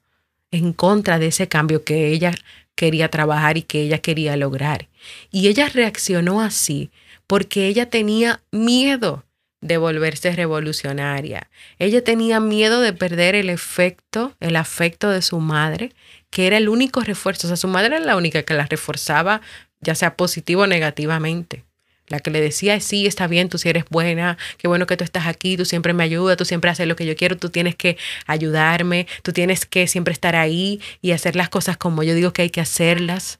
en 0.49 0.73
contra 0.73 1.19
de 1.19 1.27
ese 1.27 1.47
cambio 1.47 1.83
que 1.83 2.07
ella 2.07 2.33
quería 2.73 3.09
trabajar 3.09 3.57
y 3.57 3.61
que 3.61 3.81
ella 3.81 3.99
quería 3.99 4.35
lograr. 4.37 4.87
Y 5.29 5.49
ella 5.49 5.69
reaccionó 5.69 6.41
así 6.41 6.89
porque 7.31 7.67
ella 7.67 7.89
tenía 7.89 8.43
miedo 8.51 9.23
de 9.61 9.77
volverse 9.77 10.33
revolucionaria. 10.33 11.49
Ella 11.79 12.03
tenía 12.03 12.41
miedo 12.41 12.81
de 12.81 12.91
perder 12.91 13.35
el 13.35 13.49
efecto, 13.49 14.35
el 14.41 14.57
afecto 14.57 15.09
de 15.09 15.21
su 15.21 15.39
madre, 15.39 15.93
que 16.29 16.45
era 16.45 16.57
el 16.57 16.67
único 16.67 16.99
refuerzo. 16.99 17.47
O 17.47 17.49
sea, 17.49 17.55
su 17.55 17.69
madre 17.69 17.95
era 17.95 18.05
la 18.05 18.17
única 18.17 18.43
que 18.43 18.53
la 18.53 18.65
reforzaba, 18.65 19.39
ya 19.79 19.95
sea 19.95 20.17
positivo 20.17 20.63
o 20.63 20.67
negativamente. 20.67 21.63
La 22.07 22.19
que 22.19 22.31
le 22.31 22.41
decía, 22.41 22.77
sí, 22.81 23.07
está 23.07 23.27
bien, 23.27 23.47
tú 23.47 23.57
sí 23.57 23.69
eres 23.69 23.85
buena, 23.89 24.37
qué 24.57 24.67
bueno 24.67 24.85
que 24.85 24.97
tú 24.97 25.05
estás 25.05 25.25
aquí, 25.25 25.55
tú 25.55 25.63
siempre 25.63 25.93
me 25.93 26.03
ayudas, 26.03 26.35
tú 26.35 26.43
siempre 26.43 26.69
haces 26.69 26.85
lo 26.85 26.97
que 26.97 27.05
yo 27.05 27.15
quiero, 27.15 27.37
tú 27.37 27.49
tienes 27.49 27.77
que 27.77 27.95
ayudarme, 28.27 29.07
tú 29.23 29.31
tienes 29.31 29.65
que 29.65 29.87
siempre 29.87 30.11
estar 30.11 30.35
ahí 30.35 30.81
y 31.01 31.11
hacer 31.13 31.37
las 31.37 31.47
cosas 31.47 31.77
como 31.77 32.03
yo 32.03 32.13
digo 32.13 32.33
que 32.33 32.41
hay 32.41 32.49
que 32.49 32.59
hacerlas. 32.59 33.39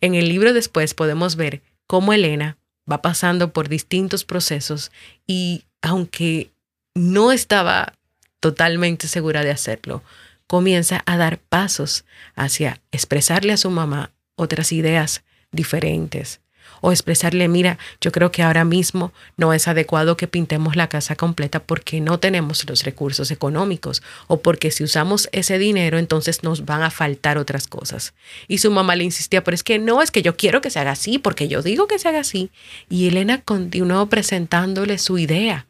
En 0.00 0.14
el 0.14 0.28
libro 0.28 0.52
después 0.52 0.94
podemos 0.94 1.34
ver 1.34 1.62
cómo 1.88 2.12
Elena 2.12 2.58
va 2.90 3.02
pasando 3.02 3.52
por 3.52 3.68
distintos 3.68 4.24
procesos 4.24 4.92
y 5.26 5.64
aunque 5.82 6.50
no 6.94 7.32
estaba 7.32 7.94
totalmente 8.40 9.08
segura 9.08 9.42
de 9.42 9.50
hacerlo, 9.50 10.02
comienza 10.46 11.02
a 11.06 11.16
dar 11.16 11.38
pasos 11.38 12.04
hacia 12.34 12.80
expresarle 12.92 13.52
a 13.52 13.56
su 13.56 13.70
mamá 13.70 14.12
otras 14.36 14.72
ideas 14.72 15.24
diferentes, 15.50 16.40
o 16.80 16.92
expresarle, 16.92 17.48
mira, 17.48 17.78
yo 18.00 18.12
creo 18.12 18.30
que 18.30 18.42
ahora 18.42 18.64
mismo 18.64 19.12
no 19.36 19.52
es 19.52 19.68
adecuado 19.68 20.16
que 20.16 20.28
pintemos 20.28 20.76
la 20.76 20.88
casa 20.88 21.16
completa 21.16 21.60
porque 21.60 22.00
no 22.00 22.18
tenemos 22.18 22.68
los 22.68 22.84
recursos 22.84 23.30
económicos 23.30 24.02
o 24.26 24.40
porque 24.40 24.70
si 24.70 24.84
usamos 24.84 25.28
ese 25.32 25.58
dinero 25.58 25.98
entonces 25.98 26.42
nos 26.42 26.64
van 26.64 26.82
a 26.82 26.90
faltar 26.90 27.38
otras 27.38 27.66
cosas. 27.66 28.14
Y 28.48 28.58
su 28.58 28.70
mamá 28.70 28.96
le 28.96 29.04
insistía, 29.04 29.44
pero 29.44 29.54
es 29.54 29.62
que 29.62 29.78
no, 29.78 30.02
es 30.02 30.10
que 30.10 30.22
yo 30.22 30.36
quiero 30.36 30.60
que 30.60 30.70
se 30.70 30.78
haga 30.78 30.92
así 30.92 31.18
porque 31.18 31.48
yo 31.48 31.62
digo 31.62 31.86
que 31.86 31.98
se 31.98 32.08
haga 32.08 32.20
así. 32.20 32.50
Y 32.88 33.08
Elena 33.08 33.40
continuó 33.42 34.06
presentándole 34.06 34.98
su 34.98 35.18
idea 35.18 35.66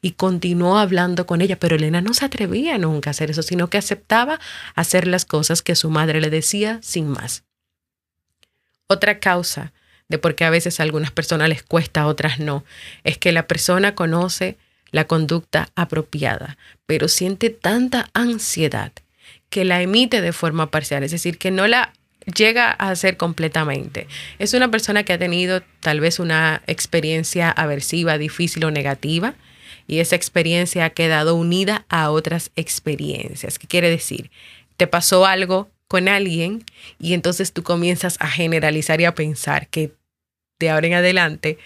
y 0.00 0.12
continuó 0.12 0.78
hablando 0.78 1.26
con 1.26 1.40
ella, 1.40 1.58
pero 1.58 1.76
Elena 1.76 2.00
no 2.00 2.12
se 2.12 2.24
atrevía 2.24 2.76
nunca 2.76 3.10
a 3.10 3.12
hacer 3.12 3.30
eso, 3.30 3.42
sino 3.42 3.68
que 3.68 3.78
aceptaba 3.78 4.40
hacer 4.74 5.06
las 5.06 5.24
cosas 5.24 5.62
que 5.62 5.76
su 5.76 5.90
madre 5.90 6.20
le 6.20 6.28
decía 6.28 6.80
sin 6.82 7.08
más. 7.08 7.44
Otra 8.88 9.20
causa 9.20 9.72
de 10.12 10.18
por 10.18 10.36
a 10.42 10.50
veces 10.50 10.78
a 10.78 10.82
algunas 10.82 11.10
personas 11.10 11.48
les 11.48 11.62
cuesta, 11.62 12.02
a 12.02 12.06
otras 12.06 12.38
no. 12.38 12.66
Es 13.02 13.16
que 13.16 13.32
la 13.32 13.46
persona 13.46 13.94
conoce 13.94 14.58
la 14.90 15.06
conducta 15.06 15.70
apropiada, 15.74 16.58
pero 16.84 17.08
siente 17.08 17.48
tanta 17.48 18.10
ansiedad 18.12 18.92
que 19.48 19.64
la 19.64 19.80
emite 19.80 20.20
de 20.20 20.34
forma 20.34 20.70
parcial, 20.70 21.02
es 21.02 21.12
decir, 21.12 21.38
que 21.38 21.50
no 21.50 21.66
la 21.66 21.94
llega 22.36 22.76
a 22.78 22.90
hacer 22.90 23.16
completamente. 23.16 24.06
Es 24.38 24.52
una 24.52 24.70
persona 24.70 25.02
que 25.02 25.14
ha 25.14 25.18
tenido 25.18 25.62
tal 25.80 26.00
vez 26.00 26.18
una 26.18 26.62
experiencia 26.66 27.50
aversiva, 27.50 28.18
difícil 28.18 28.66
o 28.66 28.70
negativa, 28.70 29.34
y 29.86 30.00
esa 30.00 30.14
experiencia 30.14 30.84
ha 30.84 30.90
quedado 30.90 31.36
unida 31.36 31.86
a 31.88 32.10
otras 32.10 32.50
experiencias. 32.54 33.58
¿Qué 33.58 33.66
quiere 33.66 33.88
decir? 33.88 34.30
Te 34.76 34.86
pasó 34.86 35.24
algo 35.24 35.70
con 35.88 36.08
alguien 36.08 36.64
y 36.98 37.14
entonces 37.14 37.54
tú 37.54 37.62
comienzas 37.62 38.18
a 38.20 38.28
generalizar 38.28 39.00
y 39.00 39.06
a 39.06 39.14
pensar 39.14 39.68
que 39.68 39.92
de 40.62 40.70
ahora 40.70 40.86
en 40.86 40.94
adelante 40.94 41.58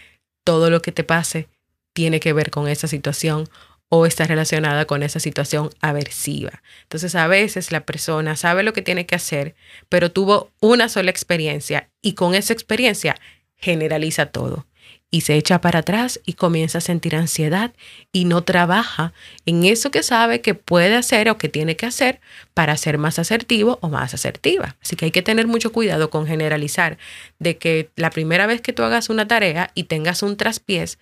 todo 0.43 0.71
lo 0.71 0.81
que 0.81 0.91
te 0.91 1.05
pase 1.05 1.49
tiene 1.93 2.19
que 2.19 2.33
ver 2.33 2.51
con 2.51 2.67
esa 2.67 2.89
situación 2.89 3.47
o 3.89 4.07
está 4.07 4.25
relacionada 4.25 4.87
con 4.87 5.03
esa 5.03 5.21
situación 5.21 5.71
aversiva. 5.81 6.63
Entonces 6.83 7.15
a 7.15 7.27
veces 7.27 7.71
la 7.73 7.85
persona 7.85 8.37
sabe 8.37 8.63
lo 8.63 8.73
que 8.73 8.83
tiene 8.83 9.07
que 9.07 9.15
hacer, 9.15 9.55
pero 9.89 10.11
tuvo 10.11 10.51
una 10.61 10.89
sola 10.89 11.11
experiencia 11.11 11.91
y 12.01 12.15
con 12.15 12.35
esa 12.35 12.55
experiencia 12.55 13.17
generaliza 13.57 14.27
todo 14.27 14.67
y 15.11 15.23
se 15.23 15.37
echa 15.37 15.61
para 15.61 15.81
atrás 15.81 16.21
y 16.27 16.35
comienza 16.35 16.79
a 16.79 16.81
sentir 16.81 17.15
ansiedad 17.15 17.73
y 18.13 18.25
no 18.25 18.43
trabaja 18.43 19.13
en 19.47 19.65
eso 19.65 19.91
que 19.91 20.03
sabe 20.03 20.41
que 20.41 20.55
puede 20.55 20.97
hacer 20.97 21.31
o 21.31 21.39
que 21.39 21.49
tiene 21.49 21.77
que 21.77 21.87
hacer 21.87 22.21
para 22.55 22.77
ser 22.77 22.99
más 22.99 23.19
asertivo 23.19 23.79
o 23.83 23.89
más 23.89 24.15
asertiva. 24.15 24.77
Así 24.83 24.97
que 24.97 25.07
hay 25.07 25.11
que 25.13 25.23
tener 25.23 25.47
mucho 25.47 25.73
cuidado 25.73 26.11
con 26.11 26.27
generalizar 26.27 26.99
de 27.39 27.57
que 27.57 27.91
la 27.97 28.11
primera 28.11 28.47
vez 28.47 28.61
que 28.61 28.73
tú 28.73 28.83
hagas 28.83 29.09
una 29.09 29.29
tarea 29.29 29.71
y 29.75 29.85
tengas 29.85 30.23
un 30.23 30.37
traspiés, 30.37 30.99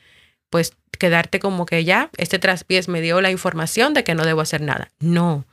pues 0.50 0.74
quedarte 0.98 1.40
como 1.40 1.66
que 1.66 1.84
ya, 1.84 2.10
este 2.16 2.38
traspiés 2.38 2.88
me 2.88 3.00
dio 3.00 3.20
la 3.20 3.30
información 3.30 3.94
de 3.94 4.04
que 4.04 4.14
no 4.14 4.24
debo 4.24 4.42
hacer 4.42 4.60
nada. 4.60 4.90
No. 5.00 5.44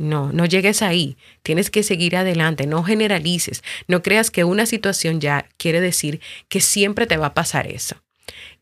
No, 0.00 0.32
no 0.32 0.46
llegues 0.46 0.80
ahí. 0.80 1.18
Tienes 1.42 1.70
que 1.70 1.82
seguir 1.82 2.16
adelante, 2.16 2.66
no 2.66 2.82
generalices. 2.82 3.62
No 3.86 4.02
creas 4.02 4.30
que 4.30 4.44
una 4.44 4.64
situación 4.64 5.20
ya 5.20 5.46
quiere 5.58 5.82
decir 5.82 6.22
que 6.48 6.62
siempre 6.62 7.06
te 7.06 7.18
va 7.18 7.26
a 7.26 7.34
pasar 7.34 7.66
eso. 7.66 7.96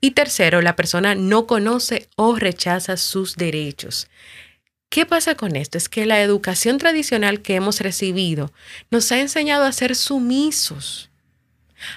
Y 0.00 0.10
tercero, 0.10 0.62
la 0.62 0.74
persona 0.74 1.14
no 1.14 1.46
conoce 1.46 2.08
o 2.16 2.34
rechaza 2.34 2.96
sus 2.96 3.36
derechos. 3.36 4.08
¿Qué 4.88 5.06
pasa 5.06 5.36
con 5.36 5.54
esto? 5.54 5.78
Es 5.78 5.88
que 5.88 6.06
la 6.06 6.20
educación 6.22 6.78
tradicional 6.78 7.40
que 7.40 7.54
hemos 7.54 7.80
recibido 7.80 8.52
nos 8.90 9.12
ha 9.12 9.20
enseñado 9.20 9.64
a 9.64 9.70
ser 9.70 9.94
sumisos. 9.94 11.08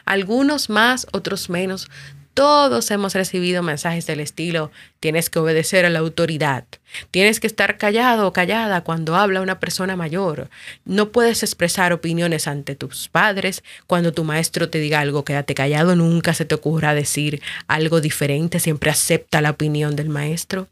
Algunos 0.05 0.69
más, 0.69 1.07
otros 1.13 1.49
menos, 1.49 1.89
todos 2.33 2.89
hemos 2.91 3.13
recibido 3.13 3.63
mensajes 3.63 4.05
del 4.05 4.19
estilo, 4.19 4.71
tienes 4.99 5.29
que 5.29 5.39
obedecer 5.39 5.85
a 5.85 5.89
la 5.89 5.99
autoridad, 5.99 6.65
tienes 7.11 7.39
que 7.39 7.47
estar 7.47 7.77
callado 7.77 8.27
o 8.27 8.33
callada 8.33 8.81
cuando 8.81 9.15
habla 9.15 9.41
una 9.41 9.59
persona 9.59 9.95
mayor, 9.95 10.49
no 10.85 11.11
puedes 11.11 11.43
expresar 11.43 11.93
opiniones 11.93 12.47
ante 12.47 12.75
tus 12.75 13.09
padres, 13.09 13.63
cuando 13.87 14.13
tu 14.13 14.23
maestro 14.23 14.69
te 14.69 14.79
diga 14.79 14.99
algo, 14.99 15.25
quédate 15.25 15.53
callado, 15.53 15.95
nunca 15.95 16.33
se 16.33 16.45
te 16.45 16.55
ocurra 16.55 16.93
decir 16.93 17.41
algo 17.67 18.01
diferente, 18.01 18.59
siempre 18.59 18.91
acepta 18.91 19.41
la 19.41 19.51
opinión 19.51 19.95
del 19.95 20.09
maestro. 20.09 20.67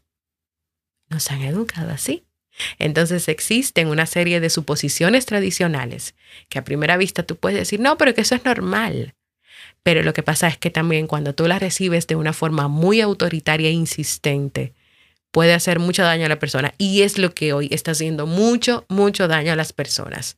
Nos 1.08 1.30
han 1.30 1.42
educado 1.42 1.90
así. 1.90 2.24
Entonces 2.78 3.28
existen 3.28 3.88
una 3.88 4.06
serie 4.06 4.40
de 4.40 4.50
suposiciones 4.50 5.26
tradicionales 5.26 6.14
que 6.48 6.58
a 6.58 6.64
primera 6.64 6.96
vista 6.96 7.22
tú 7.22 7.36
puedes 7.36 7.58
decir, 7.58 7.80
no, 7.80 7.96
pero 7.96 8.14
que 8.14 8.22
eso 8.22 8.34
es 8.34 8.44
normal. 8.44 9.14
Pero 9.82 10.02
lo 10.02 10.12
que 10.12 10.22
pasa 10.22 10.48
es 10.48 10.58
que 10.58 10.70
también 10.70 11.06
cuando 11.06 11.34
tú 11.34 11.46
la 11.46 11.58
recibes 11.58 12.06
de 12.06 12.16
una 12.16 12.32
forma 12.32 12.68
muy 12.68 13.00
autoritaria 13.00 13.68
e 13.68 13.72
insistente, 13.72 14.74
puede 15.30 15.54
hacer 15.54 15.78
mucho 15.78 16.02
daño 16.02 16.26
a 16.26 16.28
la 16.28 16.38
persona 16.38 16.74
y 16.78 17.02
es 17.02 17.18
lo 17.18 17.34
que 17.34 17.52
hoy 17.52 17.68
está 17.70 17.92
haciendo 17.92 18.26
mucho, 18.26 18.84
mucho 18.88 19.28
daño 19.28 19.52
a 19.52 19.56
las 19.56 19.72
personas. 19.72 20.36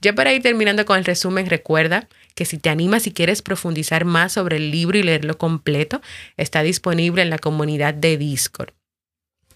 Ya 0.00 0.14
para 0.14 0.32
ir 0.32 0.42
terminando 0.42 0.84
con 0.84 0.98
el 0.98 1.04
resumen, 1.04 1.48
recuerda 1.48 2.08
que 2.34 2.44
si 2.44 2.58
te 2.58 2.70
animas 2.70 3.06
y 3.06 3.12
quieres 3.12 3.42
profundizar 3.42 4.04
más 4.04 4.32
sobre 4.32 4.56
el 4.56 4.70
libro 4.70 4.98
y 4.98 5.02
leerlo 5.02 5.38
completo, 5.38 6.00
está 6.36 6.62
disponible 6.62 7.22
en 7.22 7.30
la 7.30 7.38
comunidad 7.38 7.94
de 7.94 8.16
Discord. 8.16 8.72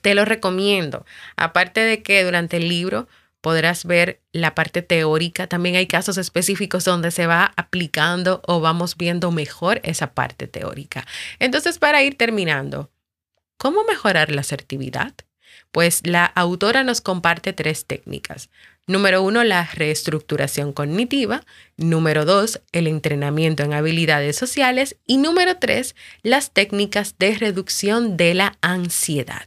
Te 0.03 0.15
lo 0.15 0.25
recomiendo. 0.25 1.05
Aparte 1.37 1.81
de 1.81 2.03
que 2.03 2.23
durante 2.23 2.59
el 2.59 2.69
libro 2.69 3.09
podrás 3.47 3.85
ver 3.85 4.23
la 4.33 4.57
parte 4.57 4.83
teórica, 4.83 5.47
también 5.47 5.77
hay 5.77 5.87
casos 5.87 6.19
específicos 6.19 6.85
donde 6.85 7.13
se 7.13 7.29
va 7.29 7.53
aplicando 7.55 8.43
o 8.45 8.59
vamos 8.59 8.97
viendo 8.97 9.31
mejor 9.31 9.81
esa 9.85 10.15
parte 10.15 10.49
teórica. 10.49 11.07
Entonces, 11.39 11.79
para 11.79 12.03
ir 12.03 12.19
terminando, 12.19 12.91
¿cómo 13.57 13.85
mejorar 13.85 14.33
la 14.33 14.41
asertividad? 14.41 15.15
Pues 15.71 16.05
la 16.05 16.25
autora 16.25 16.83
nos 16.83 17.01
comparte 17.01 17.53
tres 17.53 17.87
técnicas. 17.87 18.51
Número 18.89 19.23
uno, 19.23 19.45
la 19.45 19.71
reestructuración 19.75 20.73
cognitiva. 20.73 21.45
Número 21.77 22.25
dos, 22.25 22.61
el 22.73 22.89
entrenamiento 22.89 23.63
en 23.63 23.75
habilidades 23.75 24.35
sociales. 24.35 24.97
Y 25.07 25.19
número 25.19 25.59
tres, 25.59 25.95
las 26.25 26.51
técnicas 26.51 27.15
de 27.21 27.37
reducción 27.37 28.17
de 28.17 28.35
la 28.35 28.59
ansiedad. 28.61 29.47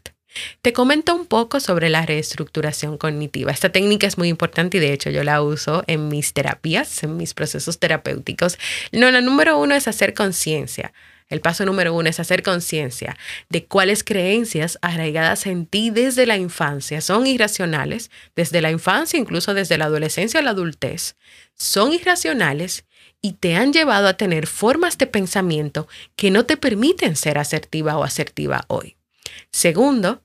Te 0.62 0.74
comento 0.74 1.16
un 1.16 1.26
poco 1.26 1.60
sobre 1.60 1.90
la 1.90 2.06
reestructuración 2.06 2.98
cognitiva. 2.98 3.52
Esta 3.52 3.72
técnica 3.72 4.08
es 4.08 4.18
muy 4.18 4.28
importante 4.28 4.78
y 4.78 4.80
de 4.80 4.94
hecho 4.94 5.10
yo 5.10 5.24
la 5.24 5.42
uso 5.42 5.84
en 5.88 6.08
mis 6.08 6.34
terapias, 6.34 7.04
en 7.04 7.18
mis 7.18 7.34
procesos 7.34 7.80
terapéuticos. 7.80 8.58
No, 8.92 9.10
la 9.12 9.22
número 9.22 9.58
uno 9.58 9.76
es 9.76 9.88
hacer 9.88 10.14
conciencia. 10.14 10.94
El 11.30 11.42
paso 11.42 11.64
número 11.64 11.94
uno 11.94 12.10
es 12.10 12.20
hacer 12.20 12.42
conciencia 12.42 13.16
de 13.50 13.66
cuáles 13.66 14.04
creencias 14.04 14.80
arraigadas 14.82 15.46
en 15.46 15.68
ti 15.68 15.92
desde 15.92 16.26
la 16.26 16.38
infancia 16.38 17.02
son 17.02 17.28
irracionales, 17.28 18.10
desde 18.36 18.62
la 18.62 18.72
infancia, 18.72 19.20
incluso 19.20 19.54
desde 19.54 19.78
la 19.78 19.86
adolescencia 19.86 20.40
a 20.40 20.44
la 20.44 20.52
adultez, 20.52 21.16
son 21.56 21.94
irracionales 21.94 22.86
y 23.22 23.34
te 23.34 23.56
han 23.56 23.74
llevado 23.74 24.08
a 24.08 24.18
tener 24.18 24.48
formas 24.48 24.98
de 24.98 25.06
pensamiento 25.06 25.88
que 26.16 26.32
no 26.32 26.46
te 26.46 26.58
permiten 26.58 27.16
ser 27.16 27.38
asertiva 27.38 27.98
o 27.98 28.04
asertiva 28.04 28.66
hoy. 28.68 28.99
Segundo, 29.52 30.24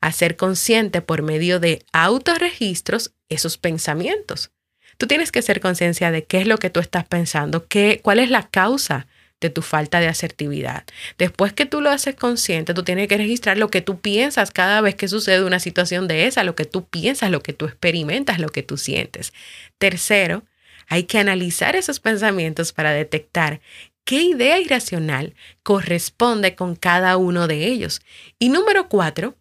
hacer 0.00 0.36
consciente 0.36 1.00
por 1.00 1.22
medio 1.22 1.60
de 1.60 1.84
autorregistros 1.92 3.12
esos 3.28 3.56
pensamientos. 3.58 4.50
Tú 4.98 5.06
tienes 5.06 5.32
que 5.32 5.42
ser 5.42 5.60
conciencia 5.60 6.10
de 6.10 6.24
qué 6.24 6.40
es 6.40 6.46
lo 6.46 6.58
que 6.58 6.70
tú 6.70 6.80
estás 6.80 7.04
pensando, 7.04 7.66
qué, 7.66 8.00
cuál 8.02 8.18
es 8.18 8.30
la 8.30 8.48
causa 8.48 9.06
de 9.40 9.50
tu 9.50 9.62
falta 9.62 10.00
de 10.00 10.08
asertividad. 10.08 10.84
Después 11.18 11.52
que 11.52 11.66
tú 11.66 11.80
lo 11.80 11.90
haces 11.90 12.14
consciente, 12.14 12.74
tú 12.74 12.82
tienes 12.82 13.08
que 13.08 13.16
registrar 13.16 13.58
lo 13.58 13.70
que 13.70 13.82
tú 13.82 14.00
piensas 14.00 14.50
cada 14.50 14.80
vez 14.80 14.94
que 14.94 15.08
sucede 15.08 15.44
una 15.44 15.60
situación 15.60 16.08
de 16.08 16.26
esa, 16.26 16.44
lo 16.44 16.54
que 16.54 16.64
tú 16.64 16.86
piensas, 16.86 17.30
lo 17.30 17.42
que 17.42 17.52
tú 17.52 17.66
experimentas, 17.66 18.38
lo 18.38 18.48
que 18.48 18.62
tú 18.62 18.76
sientes. 18.76 19.32
Tercero, 19.78 20.44
hay 20.86 21.04
que 21.04 21.18
analizar 21.18 21.76
esos 21.76 22.00
pensamientos 22.00 22.72
para 22.72 22.92
detectar 22.92 23.60
qué 24.04 24.22
idea 24.22 24.58
irracional 24.60 25.34
corresponde 25.62 26.54
con 26.54 26.76
cada 26.76 27.16
uno 27.16 27.46
de 27.46 27.66
ellos. 27.66 28.02
Y 28.38 28.48
número 28.48 28.88
cuatro, 28.88 29.36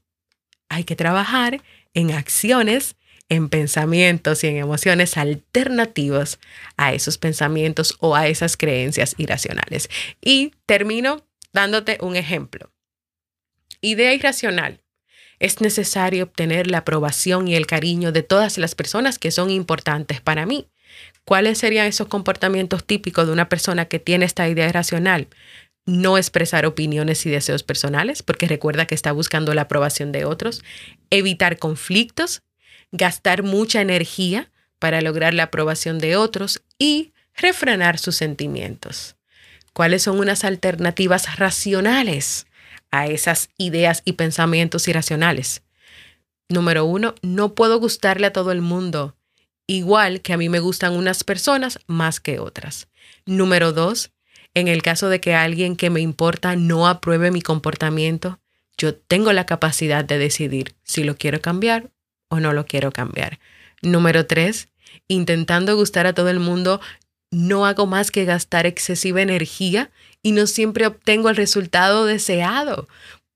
hay 0.70 0.84
que 0.84 0.96
trabajar 0.96 1.62
en 1.94 2.12
acciones 2.12 2.96
en 3.30 3.50
pensamientos 3.50 4.44
y 4.44 4.48
en 4.48 4.58
emociones 4.58 5.18
alternativos 5.18 6.40
a 6.78 6.94
esos 6.94 7.18
pensamientos 7.18 7.96
o 8.00 8.16
a 8.16 8.28
esas 8.28 8.58
creencias 8.58 9.16
irracionales. 9.18 9.90
Y 10.22 10.54
termino 10.66 11.26
dándote 11.52 11.98
un 12.02 12.16
ejemplo. 12.16 12.72
Idea 13.82 14.14
irracional. 14.14 14.82
Es 15.40 15.62
necesario 15.62 16.26
obtener 16.26 16.70
la 16.70 16.80
aprobación 16.80 17.48
y 17.48 17.56
el 17.56 17.68
cariño 17.68 18.12
de 18.12 18.24
todas 18.24 18.58
las 18.58 18.76
personas 18.76 19.20
que 19.20 19.32
son 19.32 19.50
importantes 19.50 20.22
para 20.22 20.46
mí. 20.46 20.70
¿Cuáles 21.26 21.58
serían 21.58 21.88
esos 21.88 22.08
comportamientos 22.08 22.86
típicos 22.86 23.28
de 23.28 23.34
una 23.34 23.50
persona 23.50 23.86
que 23.86 24.00
tiene 24.00 24.26
esta 24.26 24.48
idea 24.48 24.68
irracional? 24.68 25.28
no 25.86 26.18
expresar 26.18 26.66
opiniones 26.66 27.26
y 27.26 27.30
deseos 27.30 27.64
personales, 27.64 28.24
porque 28.24 28.48
recuerda 28.48 28.86
que 28.86 28.96
está 28.96 29.12
buscando 29.12 29.54
la 29.54 29.64
aprobación 29.64 30.12
de 30.12 30.26
otros, 30.26 30.64
evitar 31.10 31.58
conflictos, 31.58 32.42
gastar 32.92 33.44
mucha 33.44 33.82
energía 33.82 34.52
para 34.80 35.02
lograr 35.02 35.34
la 35.34 35.44
aprobación 35.44 36.00
de 36.00 36.16
otros 36.16 36.64
y 36.78 37.14
refrenar 37.36 37.98
sus 37.98 38.16
sentimientos. 38.16 39.16
¿Cuáles 39.74 40.04
son 40.04 40.20
unas 40.20 40.44
alternativas 40.44 41.38
racionales 41.38 42.46
a 42.92 43.08
esas 43.08 43.50
ideas 43.58 44.04
y 44.06 44.14
pensamientos 44.14 44.88
irracionales? 44.88 45.64
Número 46.48 46.86
uno, 46.86 47.16
no 47.22 47.56
puedo 47.56 47.80
gustarle 47.80 48.28
a 48.28 48.34
todo 48.34 48.52
el 48.52 48.62
mundo, 48.62 49.16
igual 49.68 50.22
que 50.22 50.34
a 50.34 50.38
mí 50.38 50.50
me 50.50 50.60
gustan 50.60 50.94
unas 50.94 51.24
personas 51.24 51.80
más 51.88 52.20
que 52.20 52.40
otras. 52.40 52.88
Número 53.26 53.72
dos, 53.72 54.12
en 54.54 54.68
el 54.68 54.82
caso 54.82 55.10
de 55.10 55.20
que 55.20 55.34
alguien 55.34 55.76
que 55.76 55.90
me 55.90 56.02
importa 56.02 56.56
no 56.56 56.88
apruebe 56.88 57.32
mi 57.32 57.42
comportamiento, 57.42 58.40
yo 58.78 58.96
tengo 58.96 59.34
la 59.34 59.46
capacidad 59.46 60.04
de 60.04 60.18
decidir 60.18 60.76
si 60.84 61.04
lo 61.04 61.16
quiero 61.16 61.42
cambiar 61.42 61.92
o 62.30 62.40
no 62.40 62.54
lo 62.54 62.66
quiero 62.66 62.92
cambiar. 62.92 63.40
Número 63.82 64.26
tres, 64.26 64.70
intentando 65.08 65.76
gustar 65.76 66.08
a 66.08 66.14
todo 66.14 66.30
el 66.30 66.40
mundo, 66.40 66.82
no 67.32 67.66
hago 67.66 67.88
más 67.88 68.12
que 68.12 68.26
gastar 68.26 68.66
excesiva 68.66 69.22
energía 69.22 69.92
y 70.22 70.32
no 70.34 70.48
siempre 70.48 70.86
obtengo 70.86 71.30
el 71.30 71.36
resultado 71.36 72.06
deseado. 72.06 72.88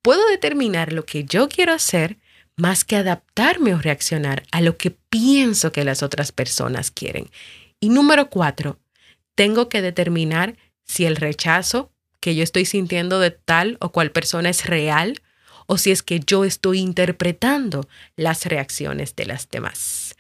Puedo 0.02 0.28
determinar 0.30 0.94
lo 0.94 1.06
que 1.06 1.24
yo 1.24 1.50
quiero 1.50 1.74
hacer 1.74 2.18
más 2.58 2.84
que 2.84 2.96
adaptarme 2.96 3.74
o 3.74 3.78
reaccionar 3.78 4.44
a 4.52 4.62
lo 4.62 4.78
que 4.78 4.92
pienso 4.92 5.72
que 5.72 5.86
las 5.86 6.04
otras 6.04 6.32
personas 6.32 6.92
quieren. 6.92 7.30
Y 7.80 7.90
número 7.90 8.30
cuatro, 8.30 8.80
tengo 9.36 9.70
que 9.70 9.82
determinar 9.82 10.58
si 10.84 11.06
el 11.06 11.16
rechazo 11.16 11.92
que 12.20 12.36
yo 12.36 12.44
estoy 12.44 12.66
sintiendo 12.66 13.20
de 13.20 13.32
tal 13.32 13.78
o 13.80 13.92
cual 13.92 14.12
persona 14.12 14.50
es 14.50 14.66
real 14.66 15.22
o 15.68 15.78
si 15.78 15.92
es 15.92 16.02
que 16.02 16.20
yo 16.20 16.44
estoy 16.44 16.80
interpretando 16.80 17.88
las 18.16 18.46
reacciones 18.46 19.16
de 19.16 19.26
las 19.28 19.50
demás. 19.50 20.16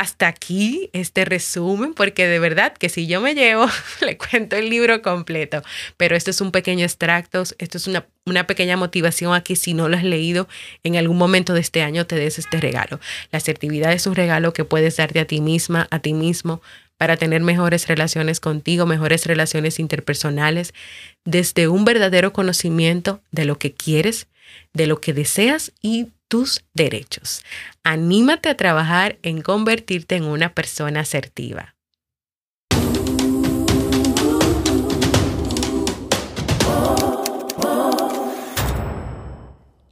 Hasta 0.00 0.28
aquí 0.28 0.88
este 0.94 1.26
resumen, 1.26 1.92
porque 1.92 2.26
de 2.26 2.38
verdad 2.38 2.72
que 2.72 2.88
si 2.88 3.06
yo 3.06 3.20
me 3.20 3.34
llevo, 3.34 3.66
le 4.00 4.16
cuento 4.16 4.56
el 4.56 4.70
libro 4.70 5.02
completo, 5.02 5.62
pero 5.98 6.16
esto 6.16 6.30
es 6.30 6.40
un 6.40 6.52
pequeño 6.52 6.86
extracto, 6.86 7.42
esto 7.58 7.76
es 7.76 7.86
una, 7.86 8.06
una 8.24 8.46
pequeña 8.46 8.78
motivación 8.78 9.34
a 9.34 9.42
que 9.42 9.56
si 9.56 9.74
no 9.74 9.90
lo 9.90 9.98
has 9.98 10.02
leído 10.02 10.48
en 10.84 10.96
algún 10.96 11.18
momento 11.18 11.52
de 11.52 11.60
este 11.60 11.82
año 11.82 12.06
te 12.06 12.16
des 12.16 12.38
este 12.38 12.62
regalo. 12.62 12.98
La 13.30 13.36
asertividad 13.36 13.92
es 13.92 14.06
un 14.06 14.14
regalo 14.14 14.54
que 14.54 14.64
puedes 14.64 14.96
darte 14.96 15.20
a 15.20 15.26
ti 15.26 15.42
misma, 15.42 15.86
a 15.90 15.98
ti 15.98 16.14
mismo, 16.14 16.62
para 16.96 17.18
tener 17.18 17.42
mejores 17.42 17.86
relaciones 17.86 18.40
contigo, 18.40 18.86
mejores 18.86 19.26
relaciones 19.26 19.78
interpersonales, 19.78 20.72
desde 21.26 21.68
un 21.68 21.84
verdadero 21.84 22.32
conocimiento 22.32 23.20
de 23.32 23.44
lo 23.44 23.58
que 23.58 23.74
quieres, 23.74 24.28
de 24.72 24.86
lo 24.86 24.98
que 24.98 25.12
deseas 25.12 25.72
y 25.82 26.06
tus 26.30 26.64
derechos. 26.74 27.44
Anímate 27.82 28.48
a 28.48 28.56
trabajar 28.56 29.18
en 29.22 29.42
convertirte 29.42 30.14
en 30.14 30.24
una 30.24 30.54
persona 30.54 31.00
asertiva. 31.00 31.74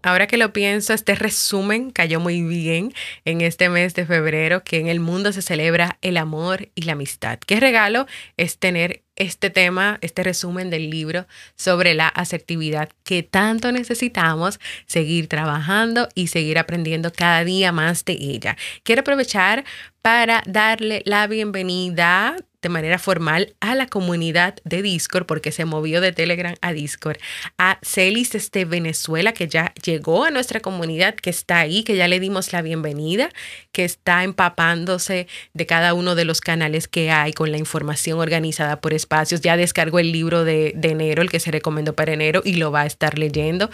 Ahora 0.08 0.26
que 0.26 0.38
lo 0.38 0.54
pienso, 0.54 0.94
este 0.94 1.14
resumen 1.14 1.90
cayó 1.90 2.18
muy 2.18 2.40
bien 2.40 2.94
en 3.26 3.42
este 3.42 3.68
mes 3.68 3.94
de 3.94 4.06
febrero, 4.06 4.64
que 4.64 4.78
en 4.78 4.86
el 4.86 5.00
mundo 5.00 5.34
se 5.34 5.42
celebra 5.42 5.98
el 6.00 6.16
amor 6.16 6.70
y 6.74 6.82
la 6.82 6.92
amistad. 6.92 7.38
Qué 7.46 7.60
regalo 7.60 8.06
es 8.38 8.56
tener 8.56 9.02
este 9.16 9.50
tema, 9.50 9.98
este 10.00 10.22
resumen 10.22 10.70
del 10.70 10.88
libro 10.88 11.26
sobre 11.56 11.92
la 11.92 12.08
asertividad 12.08 12.88
que 13.04 13.22
tanto 13.22 13.70
necesitamos 13.70 14.60
seguir 14.86 15.28
trabajando 15.28 16.08
y 16.14 16.28
seguir 16.28 16.58
aprendiendo 16.58 17.12
cada 17.12 17.44
día 17.44 17.70
más 17.70 18.06
de 18.06 18.14
ella. 18.14 18.56
Quiero 18.84 19.00
aprovechar 19.00 19.66
para 20.00 20.42
darle 20.46 21.02
la 21.04 21.26
bienvenida 21.26 22.34
de 22.60 22.68
manera 22.68 22.98
formal 22.98 23.54
a 23.60 23.74
la 23.74 23.86
comunidad 23.86 24.56
de 24.64 24.82
Discord, 24.82 25.26
porque 25.26 25.52
se 25.52 25.64
movió 25.64 26.00
de 26.00 26.12
Telegram 26.12 26.54
a 26.60 26.72
Discord, 26.72 27.18
a 27.56 27.78
Celis 27.82 28.32
desde 28.32 28.64
Venezuela, 28.64 29.32
que 29.32 29.46
ya 29.46 29.72
llegó 29.84 30.24
a 30.24 30.30
nuestra 30.30 30.60
comunidad, 30.60 31.14
que 31.14 31.30
está 31.30 31.60
ahí, 31.60 31.84
que 31.84 31.96
ya 31.96 32.08
le 32.08 32.18
dimos 32.18 32.52
la 32.52 32.62
bienvenida, 32.62 33.30
que 33.70 33.84
está 33.84 34.24
empapándose 34.24 35.28
de 35.54 35.66
cada 35.66 35.94
uno 35.94 36.16
de 36.16 36.24
los 36.24 36.40
canales 36.40 36.88
que 36.88 37.10
hay 37.12 37.32
con 37.32 37.52
la 37.52 37.58
información 37.58 38.18
organizada 38.18 38.80
por 38.80 38.92
espacios. 38.92 39.40
Ya 39.40 39.56
descargó 39.56 40.00
el 40.00 40.10
libro 40.10 40.44
de, 40.44 40.72
de 40.74 40.88
enero, 40.90 41.22
el 41.22 41.30
que 41.30 41.38
se 41.38 41.52
recomendó 41.52 41.94
para 41.94 42.12
enero, 42.12 42.42
y 42.44 42.54
lo 42.54 42.72
va 42.72 42.82
a 42.82 42.86
estar 42.86 43.18
leyendo. 43.18 43.70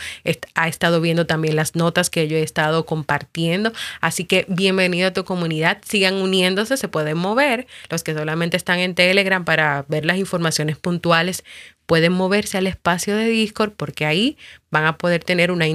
Ha 0.55 0.69
estado 0.69 1.01
viendo 1.01 1.27
también 1.27 1.57
las 1.57 1.75
notas 1.75 2.11
que 2.11 2.29
yo 2.29 2.37
he 2.37 2.43
estado 2.43 2.85
compartiendo. 2.85 3.73
Así 4.01 4.25
que 4.25 4.45
bienvenido 4.49 5.09
a 5.09 5.13
tu 5.13 5.25
comunidad. 5.25 5.79
Sigan 5.87 6.17
uniéndose, 6.17 6.77
se 6.77 6.89
pueden 6.89 7.17
mover. 7.17 7.67
Los 7.89 8.03
que 8.03 8.13
solamente 8.13 8.57
están 8.57 8.74
en 8.79 8.95
Telegram 8.95 9.45
para 9.45 9.85
ver 9.89 10.05
las 10.05 10.19
informaciones 10.19 10.77
puntuales, 10.77 11.45
pueden 11.87 12.13
moverse 12.13 12.59
al 12.59 12.67
espacio 12.67 13.17
de 13.17 13.29
Discord 13.29 13.73
porque 13.73 14.07
ahí 14.07 14.37
van 14.75 14.85
a 14.87 14.99
poder 14.99 15.23
tener 15.23 15.53
una, 15.53 15.67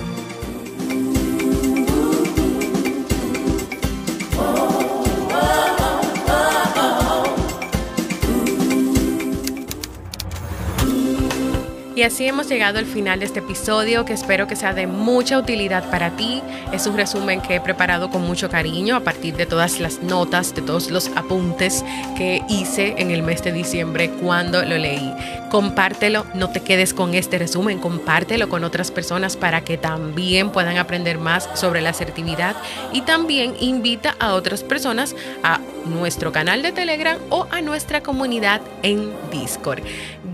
Y 12.02 12.04
así 12.04 12.26
hemos 12.26 12.50
llegado 12.50 12.80
al 12.80 12.88
final 12.88 13.20
de 13.20 13.28
este 13.28 13.42
episodio 13.42 14.06
que 14.06 14.14
espero 14.14 14.48
que 14.48 14.56
sea 14.56 14.74
de 14.74 14.88
mucha 14.88 15.38
utilidad 15.38 15.88
para 15.92 16.10
ti. 16.16 16.42
Es 16.72 16.88
un 16.88 16.98
resumen 16.98 17.42
que 17.42 17.58
he 17.58 17.62
preparado 17.62 18.10
con 18.10 18.24
mucho 18.24 18.50
cariño 18.50 18.96
a 18.96 19.02
partir 19.02 19.36
de 19.36 19.46
todas 19.46 19.80
las 19.80 20.02
notas, 20.02 20.56
de 20.56 20.64
todos 20.64 20.90
los 20.90 21.10
apuntes 21.16 21.86
que 22.18 22.42
hice 22.50 22.96
en 22.98 23.12
el 23.12 23.22
mes 23.22 23.44
de 23.44 23.52
diciembre 23.52 24.10
cuando 24.20 24.64
lo 24.64 24.80
leí. 24.80 25.14
Compártelo, 25.52 26.26
no 26.34 26.50
te 26.50 26.62
quedes 26.62 26.94
con 26.94 27.14
este 27.14 27.38
resumen, 27.38 27.80
compártelo 27.80 28.48
con 28.48 28.64
otras 28.64 28.90
personas 28.90 29.36
para 29.36 29.66
que 29.66 29.78
también 29.78 30.50
puedan 30.50 30.78
aprender 30.78 31.18
más 31.18 31.50
sobre 31.56 31.82
la 31.82 31.90
asertividad 31.90 32.56
y 32.94 33.02
también 33.02 33.56
invita 33.60 34.16
a 34.20 34.34
otras 34.34 34.64
personas 34.64 35.14
a 35.44 35.60
nuestro 35.86 36.32
canal 36.32 36.62
de 36.62 36.72
Telegram 36.72 37.18
o 37.30 37.48
a 37.52 37.60
nuestra 37.60 38.02
comunidad 38.02 38.62
en 38.82 39.12
Discord. 39.30 39.84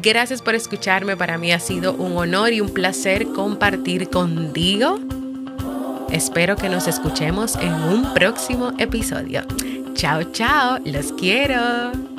Gracias 0.03 0.43
por 0.43 0.53
escucharme, 0.53 1.17
para 1.17 1.39
mí 1.39 1.51
ha 1.51 1.59
sido 1.59 1.93
un 1.93 2.15
honor 2.15 2.53
y 2.53 2.61
un 2.61 2.69
placer 2.69 3.25
compartir 3.29 4.11
contigo. 4.11 4.99
Espero 6.11 6.55
que 6.57 6.69
nos 6.69 6.87
escuchemos 6.87 7.55
en 7.55 7.73
un 7.73 8.13
próximo 8.13 8.71
episodio. 8.77 9.41
Chao, 9.95 10.23
chao, 10.31 10.77
los 10.85 11.11
quiero. 11.13 12.16